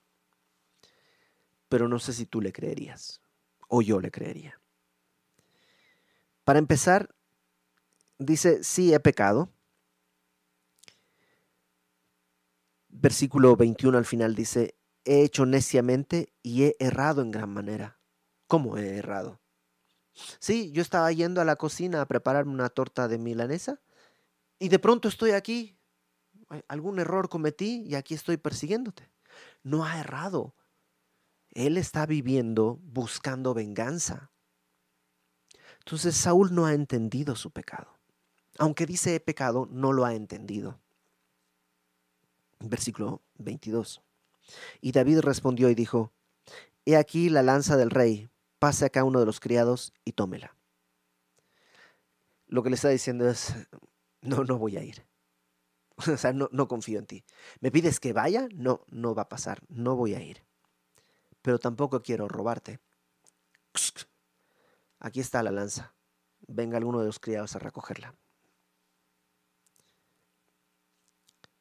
pero 1.70 1.88
no 1.88 2.00
sé 2.00 2.14
si 2.14 2.26
tú 2.26 2.42
le 2.42 2.52
creerías 2.52 3.22
o 3.68 3.82
yo 3.82 4.00
le 4.00 4.12
creería. 4.12 4.60
Para 6.44 6.60
empezar, 6.60 7.14
dice, 8.18 8.64
sí 8.64 8.94
he 8.94 9.00
pecado. 9.00 9.52
Versículo 13.00 13.56
21 13.56 13.98
al 13.98 14.06
final 14.06 14.34
dice, 14.34 14.76
he 15.06 15.22
hecho 15.22 15.46
neciamente 15.46 16.34
y 16.42 16.64
he 16.64 16.76
errado 16.80 17.22
en 17.22 17.32
gran 17.32 17.50
manera. 17.52 18.00
¿Cómo 18.48 18.78
he 18.78 18.98
errado? 18.98 19.40
Sí, 20.40 20.72
yo 20.72 20.82
estaba 20.82 21.12
yendo 21.12 21.40
a 21.40 21.46
la 21.46 21.58
cocina 21.58 22.02
a 22.02 22.08
prepararme 22.08 22.54
una 22.54 22.70
torta 22.70 23.08
de 23.08 23.20
milanesa 23.20 23.80
y 24.58 24.70
de 24.70 24.80
pronto 24.80 25.08
estoy 25.08 25.32
aquí 25.32 25.78
algún 26.68 27.00
error 27.00 27.30
cometí 27.30 27.84
y 27.86 27.96
aquí 27.96 28.16
estoy 28.16 28.38
persiguiéndote. 28.38 29.12
No 29.64 29.86
ha 29.86 30.00
errado. 30.00 30.56
Él 31.52 31.78
está 31.78 32.06
viviendo 32.06 32.80
buscando 32.82 33.54
venganza. 33.54 34.32
Entonces 35.80 36.16
Saúl 36.16 36.54
no 36.54 36.66
ha 36.66 36.74
entendido 36.74 37.36
su 37.36 37.52
pecado. 37.52 38.00
Aunque 38.58 38.86
dice 38.86 39.14
he 39.14 39.20
pecado, 39.20 39.68
no 39.70 39.94
lo 39.94 40.06
ha 40.06 40.16
entendido. 40.16 40.80
Versículo 42.60 43.22
22. 43.36 44.02
Y 44.82 44.92
David 44.92 45.20
respondió 45.20 45.70
y 45.70 45.76
dijo, 45.76 46.14
He 46.86 46.96
aquí 46.96 47.30
la 47.30 47.44
lanza 47.44 47.78
del 47.78 47.90
rey, 47.90 48.30
pase 48.60 48.86
acá 48.86 49.04
uno 49.04 49.20
de 49.20 49.26
los 49.26 49.40
criados 49.40 49.94
y 50.06 50.14
tómela. 50.14 50.56
Lo 52.48 52.64
que 52.64 52.70
le 52.70 52.76
está 52.76 52.90
diciendo 52.90 53.30
es, 53.30 53.54
no, 54.22 54.44
no 54.44 54.58
voy 54.58 54.78
a 54.78 54.84
ir 54.84 55.06
O 56.14 56.18
sea, 56.18 56.34
no, 56.34 56.50
no 56.52 56.68
confío 56.68 57.00
en 57.00 57.08
ti. 57.08 57.26
¿Me 57.60 57.72
pides 57.72 58.00
que 58.00 58.14
vaya? 58.14 58.48
No, 58.54 58.86
no 58.88 59.16
va 59.16 59.24
a 59.24 59.30
pasar. 59.30 59.62
No 59.68 59.96
voy 59.96 60.14
a 60.14 60.22
ir. 60.22 60.44
Pero 61.42 61.60
tampoco 61.60 62.02
quiero 62.02 62.28
robarte. 62.28 62.80
Aquí 65.00 65.20
está 65.20 65.44
la 65.44 65.52
lanza. 65.52 65.96
Venga 66.48 66.78
alguno 66.78 67.00
de 67.00 67.08
los 67.08 67.20
criados 67.20 67.56
a 67.56 67.60
recogerla. 67.60 68.16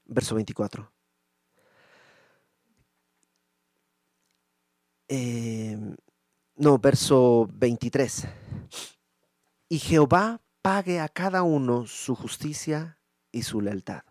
Verso 0.06 0.34
24. 0.34 0.92
Em, 5.08 5.96
no, 6.56 6.78
verso 6.78 7.48
23. 7.52 8.26
Y 9.68 9.78
Jehová 9.78 10.40
pague 10.62 11.00
a 11.00 11.08
cada 11.08 11.42
uno 11.42 11.86
su 11.86 12.14
justicia 12.14 12.98
y 13.30 13.42
su 13.42 13.60
lealtad. 13.60 14.02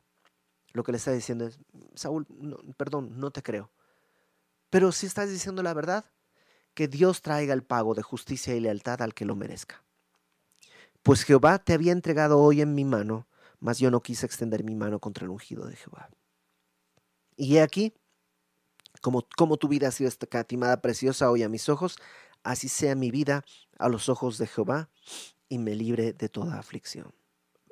Lo 0.73 0.83
que 0.83 0.91
le 0.91 0.97
está 0.97 1.11
diciendo 1.11 1.47
es, 1.47 1.59
Saúl, 1.95 2.27
perdón, 2.77 3.17
no 3.19 3.31
te 3.31 3.41
creo. 3.41 3.71
Pero 4.69 4.91
si 4.91 5.05
estás 5.05 5.29
diciendo 5.29 5.63
la 5.63 5.73
verdad, 5.73 6.05
que 6.73 6.87
Dios 6.89 7.21
traiga 7.21 7.53
el 7.53 7.63
pago 7.63 7.95
de 7.95 8.03
justicia 8.03 8.53
y 8.53 8.59
lealtad 8.59 9.01
al 9.01 9.13
que 9.13 9.25
lo 9.25 9.35
merezca. 9.35 9.83
Pues 11.01 11.23
Jehová 11.23 11.59
te 11.59 11.73
había 11.73 11.93
entregado 11.93 12.39
hoy 12.39 12.61
en 12.61 12.75
mi 12.75 12.83
mano, 12.83 13.27
mas 13.65 13.79
yo 13.79 13.89
no 13.89 14.03
quise 14.03 14.27
extender 14.27 14.63
mi 14.63 14.75
mano 14.75 14.99
contra 14.99 15.25
el 15.25 15.31
ungido 15.31 15.65
de 15.65 15.75
Jehová. 15.75 16.11
Y 17.35 17.57
he 17.57 17.63
aquí, 17.63 17.95
como, 19.01 19.27
como 19.35 19.57
tu 19.57 19.67
vida 19.67 19.87
ha 19.87 19.91
sido 19.91 20.07
escatimada 20.07 20.83
preciosa 20.83 21.31
hoy 21.31 21.41
a 21.41 21.49
mis 21.49 21.67
ojos, 21.67 21.97
así 22.43 22.69
sea 22.69 22.93
mi 22.93 23.09
vida 23.09 23.43
a 23.79 23.89
los 23.89 24.07
ojos 24.07 24.37
de 24.37 24.45
Jehová 24.45 24.91
y 25.49 25.57
me 25.57 25.73
libre 25.73 26.13
de 26.13 26.29
toda 26.29 26.59
aflicción. 26.59 27.15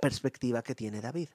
Perspectiva 0.01 0.63
que 0.63 0.73
tiene 0.73 0.99
David. 0.99 1.29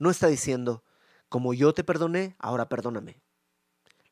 No 0.00 0.10
está 0.10 0.26
diciendo, 0.26 0.82
como 1.28 1.54
yo 1.54 1.72
te 1.72 1.84
perdoné, 1.84 2.34
ahora 2.40 2.68
perdóname. 2.68 3.22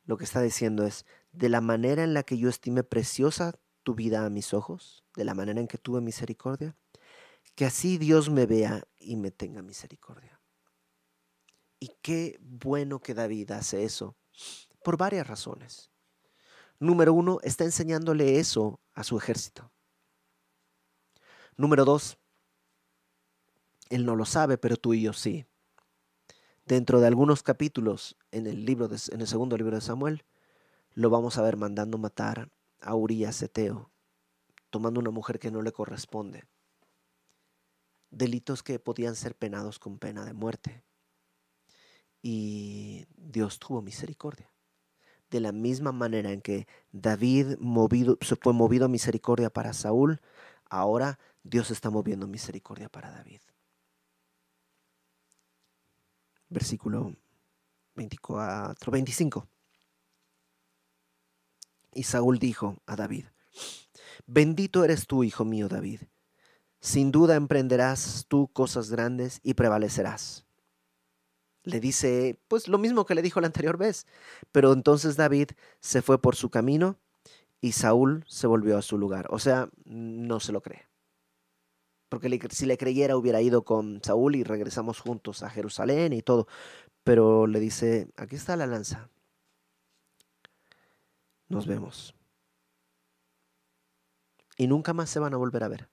Lo 0.05 0.15
que 0.15 0.23
está 0.23 0.41
diciendo 0.41 0.85
es, 0.85 1.05
de 1.33 1.49
la 1.49 1.59
manera 1.59 2.05
en 2.05 2.13
la 2.13 2.23
que 2.23 2.37
yo 2.37 2.47
estime 2.47 2.83
preciosa 2.83 3.59
tu 3.83 3.93
vida 3.93 4.25
a 4.25 4.29
mis 4.29 4.53
ojos, 4.53 5.03
de 5.17 5.25
la 5.25 5.33
manera 5.33 5.59
en 5.59 5.67
que 5.67 5.77
tuve 5.77 5.99
misericordia, 5.99 6.77
que 7.55 7.65
así 7.65 7.97
Dios 7.97 8.29
me 8.29 8.45
vea 8.45 8.83
y 8.99 9.15
me 9.15 9.31
tenga 9.31 9.61
misericordia. 9.61 10.39
Y 11.79 11.91
qué 12.01 12.37
bueno 12.41 12.99
que 12.99 13.13
David 13.13 13.51
hace 13.51 13.83
eso, 13.83 14.15
por 14.83 14.97
varias 14.97 15.27
razones. 15.27 15.91
Número 16.79 17.13
uno, 17.13 17.39
está 17.43 17.63
enseñándole 17.63 18.39
eso 18.39 18.79
a 18.93 19.03
su 19.03 19.17
ejército. 19.17 19.71
Número 21.57 21.83
dos, 21.83 22.17
él 23.89 24.05
no 24.05 24.15
lo 24.15 24.25
sabe, 24.25 24.57
pero 24.57 24.77
tú 24.77 24.93
y 24.93 25.01
yo 25.01 25.13
sí. 25.13 25.45
Dentro 26.65 27.01
de 27.01 27.07
algunos 27.07 27.43
capítulos 27.43 28.15
en 28.31 28.47
el, 28.47 28.65
libro 28.65 28.87
en 28.87 29.21
el 29.21 29.27
segundo 29.27 29.57
libro 29.57 29.75
de 29.75 29.81
Samuel, 29.81 30.23
lo 30.93 31.09
vamos 31.09 31.37
a 31.37 31.41
ver 31.41 31.57
mandando 31.57 31.97
matar 31.97 32.49
a 32.79 32.95
Urias 32.95 33.41
Eteo, 33.41 33.91
tomando 34.69 34.99
una 34.99 35.09
mujer 35.09 35.39
que 35.39 35.51
no 35.51 35.61
le 35.61 35.71
corresponde. 35.71 36.45
Delitos 38.11 38.63
que 38.63 38.79
podían 38.79 39.15
ser 39.15 39.35
penados 39.35 39.79
con 39.79 39.99
pena 39.99 40.25
de 40.25 40.33
muerte. 40.33 40.83
Y 42.21 43.05
Dios 43.15 43.59
tuvo 43.59 43.81
misericordia. 43.81 44.51
De 45.29 45.39
la 45.39 45.51
misma 45.51 45.91
manera 45.91 46.31
en 46.31 46.41
que 46.41 46.67
David 46.91 47.57
movido, 47.59 48.17
fue 48.41 48.53
movido 48.53 48.85
a 48.85 48.89
misericordia 48.89 49.49
para 49.49 49.73
Saúl, 49.73 50.21
ahora 50.69 51.19
Dios 51.43 51.71
está 51.71 51.89
moviendo 51.89 52.27
misericordia 52.27 52.89
para 52.89 53.11
David. 53.11 53.41
Versículo 56.49 57.15
24, 57.95 58.91
25. 58.91 59.47
Y 61.93 62.03
Saúl 62.03 62.39
dijo 62.39 62.77
a 62.85 62.95
David, 62.95 63.25
Bendito 64.25 64.83
eres 64.83 65.07
tú, 65.07 65.23
hijo 65.23 65.45
mío 65.45 65.67
David. 65.67 66.01
Sin 66.79 67.11
duda 67.11 67.35
emprenderás 67.35 68.25
tú 68.27 68.47
cosas 68.53 68.89
grandes 68.89 69.41
y 69.43 69.53
prevalecerás. 69.55 70.45
Le 71.63 71.79
dice, 71.79 72.39
pues 72.47 72.67
lo 72.67 72.77
mismo 72.77 73.05
que 73.05 73.15
le 73.15 73.21
dijo 73.21 73.41
la 73.41 73.47
anterior 73.47 73.77
vez. 73.77 74.07
Pero 74.51 74.71
entonces 74.71 75.17
David 75.17 75.51
se 75.81 76.01
fue 76.01 76.21
por 76.21 76.35
su 76.35 76.49
camino 76.49 76.97
y 77.61 77.73
Saúl 77.73 78.23
se 78.27 78.47
volvió 78.47 78.77
a 78.77 78.81
su 78.81 78.97
lugar. 78.97 79.27
O 79.29 79.39
sea, 79.39 79.69
no 79.85 80.39
se 80.39 80.53
lo 80.53 80.61
cree. 80.61 80.87
Porque 82.07 82.39
si 82.51 82.65
le 82.65 82.77
creyera 82.77 83.17
hubiera 83.17 83.41
ido 83.41 83.63
con 83.63 84.01
Saúl 84.03 84.35
y 84.35 84.43
regresamos 84.43 84.99
juntos 84.99 85.43
a 85.43 85.49
Jerusalén 85.49 86.13
y 86.13 86.21
todo. 86.21 86.47
Pero 87.03 87.45
le 87.45 87.59
dice, 87.59 88.09
aquí 88.15 88.35
está 88.35 88.55
la 88.55 88.67
lanza. 88.67 89.09
Nos 91.49 91.67
vemos. 91.67 92.15
Y 94.57 94.67
nunca 94.67 94.93
más 94.93 95.09
se 95.09 95.19
van 95.19 95.33
a 95.33 95.37
volver 95.37 95.63
a 95.63 95.67
ver. 95.67 95.89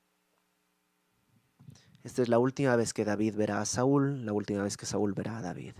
Esta 2.06 2.22
es 2.22 2.28
la 2.28 2.38
última 2.38 2.76
vez 2.76 2.94
que 2.94 3.04
David 3.04 3.34
verá 3.34 3.60
a 3.60 3.64
Saúl, 3.66 4.24
la 4.24 4.32
última 4.32 4.62
vez 4.62 4.76
que 4.76 4.86
Saúl 4.86 5.12
verá 5.12 5.38
a 5.38 5.42
David. 5.42 5.74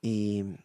Y 0.00 0.56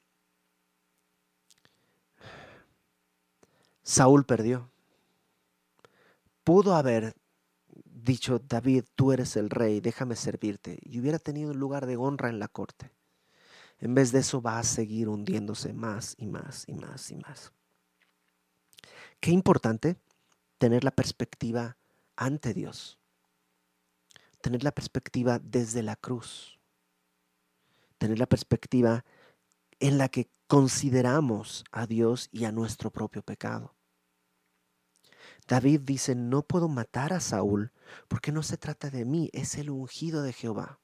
Saúl 3.83 4.25
perdió. 4.25 4.69
Pudo 6.45 6.73
haber 6.73 7.15
dicho, 7.83 8.39
David, 8.39 8.85
tú 8.95 9.11
eres 9.11 9.35
el 9.35 9.49
rey, 9.49 9.81
déjame 9.81 10.15
servirte, 10.15 10.79
y 10.81 11.01
hubiera 11.01 11.19
tenido 11.19 11.51
un 11.51 11.59
lugar 11.59 11.85
de 11.85 11.97
honra 11.97 12.29
en 12.29 12.39
la 12.39 12.47
corte. 12.47 12.91
En 13.79 13.93
vez 13.93 14.13
de 14.13 14.19
eso 14.19 14.41
va 14.41 14.57
a 14.57 14.63
seguir 14.63 15.09
hundiéndose 15.09 15.73
más 15.73 16.15
y 16.17 16.27
más 16.27 16.63
y 16.69 16.75
más 16.75 17.11
y 17.11 17.17
más. 17.17 17.51
Qué 19.19 19.31
importante 19.31 19.97
tener 20.59 20.85
la 20.85 20.91
perspectiva 20.91 21.75
ante 22.15 22.53
Dios 22.53 22.99
tener 24.45 24.63
la 24.63 24.71
perspectiva 24.71 25.39
desde 25.39 25.81
la 25.81 25.95
cruz, 25.95 26.59
tener 27.97 28.19
la 28.19 28.27
perspectiva 28.27 29.03
en 29.79 29.97
la 29.97 30.07
que 30.07 30.29
consideramos 30.45 31.63
a 31.71 31.87
Dios 31.87 32.29
y 32.31 32.45
a 32.45 32.51
nuestro 32.51 32.91
propio 32.91 33.23
pecado. 33.23 33.75
David 35.47 35.81
dice, 35.81 36.13
no 36.13 36.43
puedo 36.43 36.67
matar 36.67 37.11
a 37.11 37.21
Saúl 37.21 37.71
porque 38.07 38.31
no 38.31 38.43
se 38.43 38.59
trata 38.59 38.91
de 38.91 39.03
mí, 39.03 39.31
es 39.33 39.55
el 39.55 39.71
ungido 39.71 40.21
de 40.21 40.31
Jehová. 40.31 40.79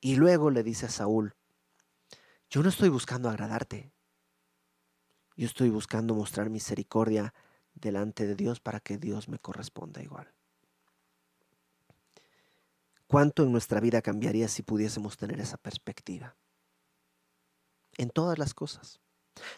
Y 0.00 0.14
luego 0.14 0.52
le 0.52 0.62
dice 0.62 0.86
a 0.86 0.90
Saúl, 0.90 1.34
yo 2.48 2.62
no 2.62 2.68
estoy 2.68 2.90
buscando 2.90 3.28
agradarte, 3.28 3.90
yo 5.34 5.46
estoy 5.46 5.70
buscando 5.70 6.14
mostrar 6.14 6.48
misericordia 6.48 7.34
delante 7.74 8.24
de 8.24 8.36
Dios 8.36 8.60
para 8.60 8.78
que 8.78 8.98
Dios 8.98 9.28
me 9.28 9.40
corresponda 9.40 10.00
igual. 10.00 10.37
¿Cuánto 13.08 13.42
en 13.42 13.52
nuestra 13.52 13.80
vida 13.80 14.02
cambiaría 14.02 14.48
si 14.48 14.62
pudiésemos 14.62 15.16
tener 15.16 15.40
esa 15.40 15.56
perspectiva? 15.56 16.36
En 17.96 18.10
todas 18.10 18.38
las 18.38 18.52
cosas. 18.52 19.00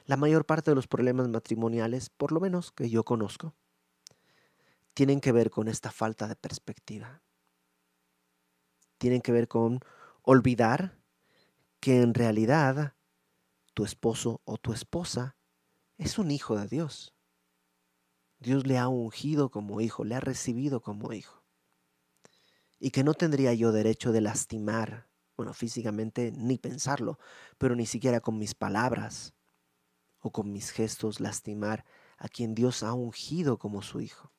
La 0.07 0.17
mayor 0.17 0.47
parte 0.47 0.71
de 0.71 0.77
los 0.77 0.87
problemas 0.87 1.29
matrimoniales, 1.29 2.11
por 2.11 2.31
lo 2.31 2.39
menos 2.39 2.71
que 2.71 2.89
yo 2.89 3.05
conozco, 3.05 3.57
tienen 4.95 5.21
que 5.21 5.33
ver 5.33 5.51
con 5.51 5.67
esta 5.67 5.91
falta 5.91 6.29
de 6.29 6.37
perspectiva. 6.37 7.23
Tienen 8.99 9.21
que 9.21 9.33
ver 9.33 9.49
con 9.49 9.81
olvidar 10.23 10.97
que 11.81 12.03
en 12.03 12.15
realidad 12.15 12.95
tu 13.75 13.85
esposo 13.85 14.43
o 14.45 14.59
tu 14.59 14.73
esposa 14.73 15.35
es 15.99 16.19
un 16.19 16.31
hijo 16.31 16.57
de 16.57 16.69
Dios. 16.69 17.17
Dios 18.39 18.65
le 18.65 18.79
ha 18.79 18.87
ungido 18.87 19.51
como 19.51 19.81
hijo, 19.81 20.05
le 20.05 20.15
ha 20.15 20.21
recibido 20.21 20.81
como 20.83 21.13
hijo 21.13 21.40
y 22.81 22.91
que 22.91 23.05
no 23.05 23.13
tendría 23.13 23.53
yo 23.53 23.73
derecho 23.73 24.11
de 24.11 24.23
lastimar, 24.23 25.07
bueno, 25.37 25.53
físicamente 25.53 26.33
ni 26.33 26.59
pensarlo, 26.59 27.19
pero 27.59 27.77
ni 27.77 27.85
siquiera 27.85 28.21
con 28.21 28.39
mis 28.39 28.55
palabras 28.55 29.35
o 30.19 30.33
con 30.33 30.51
mis 30.51 30.71
gestos 30.71 31.21
lastimar 31.21 31.85
a 32.17 32.29
quien 32.29 32.55
Dios 32.55 32.83
ha 32.83 32.95
ungido 32.95 33.59
como 33.59 33.83
su 33.83 34.01
hijo. 34.01 34.33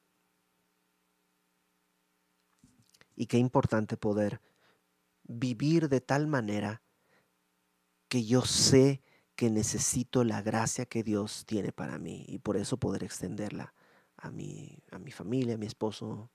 Y 3.16 3.28
qué 3.28 3.38
importante 3.38 3.96
poder 3.96 4.42
vivir 5.24 5.88
de 5.88 6.02
tal 6.02 6.26
manera 6.26 6.82
que 8.08 8.26
yo 8.26 8.42
sé 8.42 9.04
que 9.36 9.52
necesito 9.52 10.24
la 10.24 10.42
gracia 10.42 10.88
que 10.88 11.04
Dios 11.04 11.46
tiene 11.46 11.72
para 11.72 12.00
mí 12.00 12.26
y 12.28 12.40
por 12.40 12.58
eso 12.58 12.78
poder 12.78 13.04
extenderla 13.04 13.74
a 14.18 14.32
mi, 14.32 14.80
a 14.92 14.98
mi 14.98 15.12
familia, 15.12 15.56
a 15.56 15.58
mi 15.58 15.68
esposo, 15.68 16.32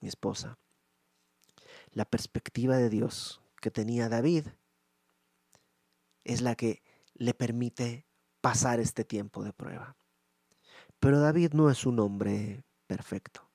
mi 0.00 0.08
esposa 0.08 0.58
la 1.96 2.04
perspectiva 2.04 2.76
de 2.76 2.90
Dios 2.90 3.40
que 3.62 3.70
tenía 3.70 4.10
David 4.10 4.48
es 6.24 6.42
la 6.42 6.54
que 6.54 6.82
le 7.14 7.32
permite 7.32 8.06
pasar 8.42 8.80
este 8.80 9.02
tiempo 9.02 9.42
de 9.42 9.54
prueba. 9.54 9.96
Pero 11.00 11.20
David 11.20 11.54
no 11.54 11.70
es 11.70 11.86
un 11.86 11.98
hombre 12.00 12.64
perfecto. 12.86 13.48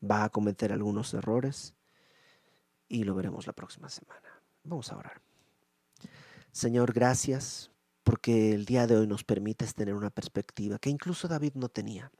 Va 0.00 0.22
a 0.22 0.28
cometer 0.28 0.72
algunos 0.72 1.12
errores, 1.12 1.74
y 2.88 3.02
lo 3.02 3.16
veremos 3.16 3.48
la 3.48 3.52
próxima 3.52 3.88
semana. 3.88 4.40
Vamos 4.62 4.92
a 4.92 4.96
orar. 4.96 5.20
Señor, 6.52 6.92
gracias 6.92 7.72
porque 8.04 8.52
el 8.52 8.64
día 8.64 8.86
de 8.86 8.96
hoy 8.96 9.08
nos 9.08 9.24
permites 9.24 9.74
tener 9.74 9.96
una 9.96 10.10
perspectiva 10.10 10.78
que 10.78 10.90
incluso 10.90 11.26
David 11.26 11.54
no 11.54 11.68
tenía. 11.68 12.12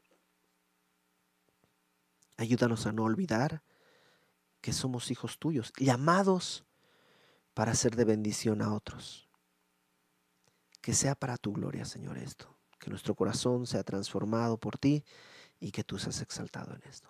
Ayúdanos 2.35 2.85
a 2.85 2.91
no 2.91 3.05
olvidar 3.05 3.63
que 4.65 4.73
somos 4.73 5.11
hijos 5.11 5.37
tuyos, 5.37 5.71
llamados 5.77 6.65
para 7.53 7.75
ser 7.75 7.95
de 7.95 8.03
bendición 8.03 8.63
a 8.63 8.73
otros. 8.73 9.29
Que 10.81 10.95
sea 10.95 11.13
para 11.13 11.37
tu 11.37 11.53
gloria, 11.53 11.85
Señor, 11.85 12.17
esto. 12.17 12.57
Que 12.79 12.89
nuestro 12.89 13.13
corazón 13.13 13.67
sea 13.67 13.83
transformado 13.83 14.57
por 14.57 14.79
ti 14.79 15.05
y 15.59 15.69
que 15.69 15.83
tú 15.83 15.99
seas 15.99 16.19
exaltado 16.19 16.73
en 16.73 16.81
esto. 16.89 17.07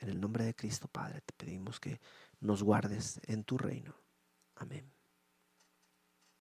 En 0.00 0.08
el 0.08 0.20
nombre 0.20 0.42
de 0.42 0.56
Cristo, 0.56 0.88
Padre, 0.88 1.20
te 1.20 1.32
pedimos 1.32 1.78
que 1.78 2.00
nos 2.40 2.64
guardes 2.64 3.20
en 3.22 3.44
tu 3.44 3.56
reino. 3.56 3.94
Amén. 4.56 4.92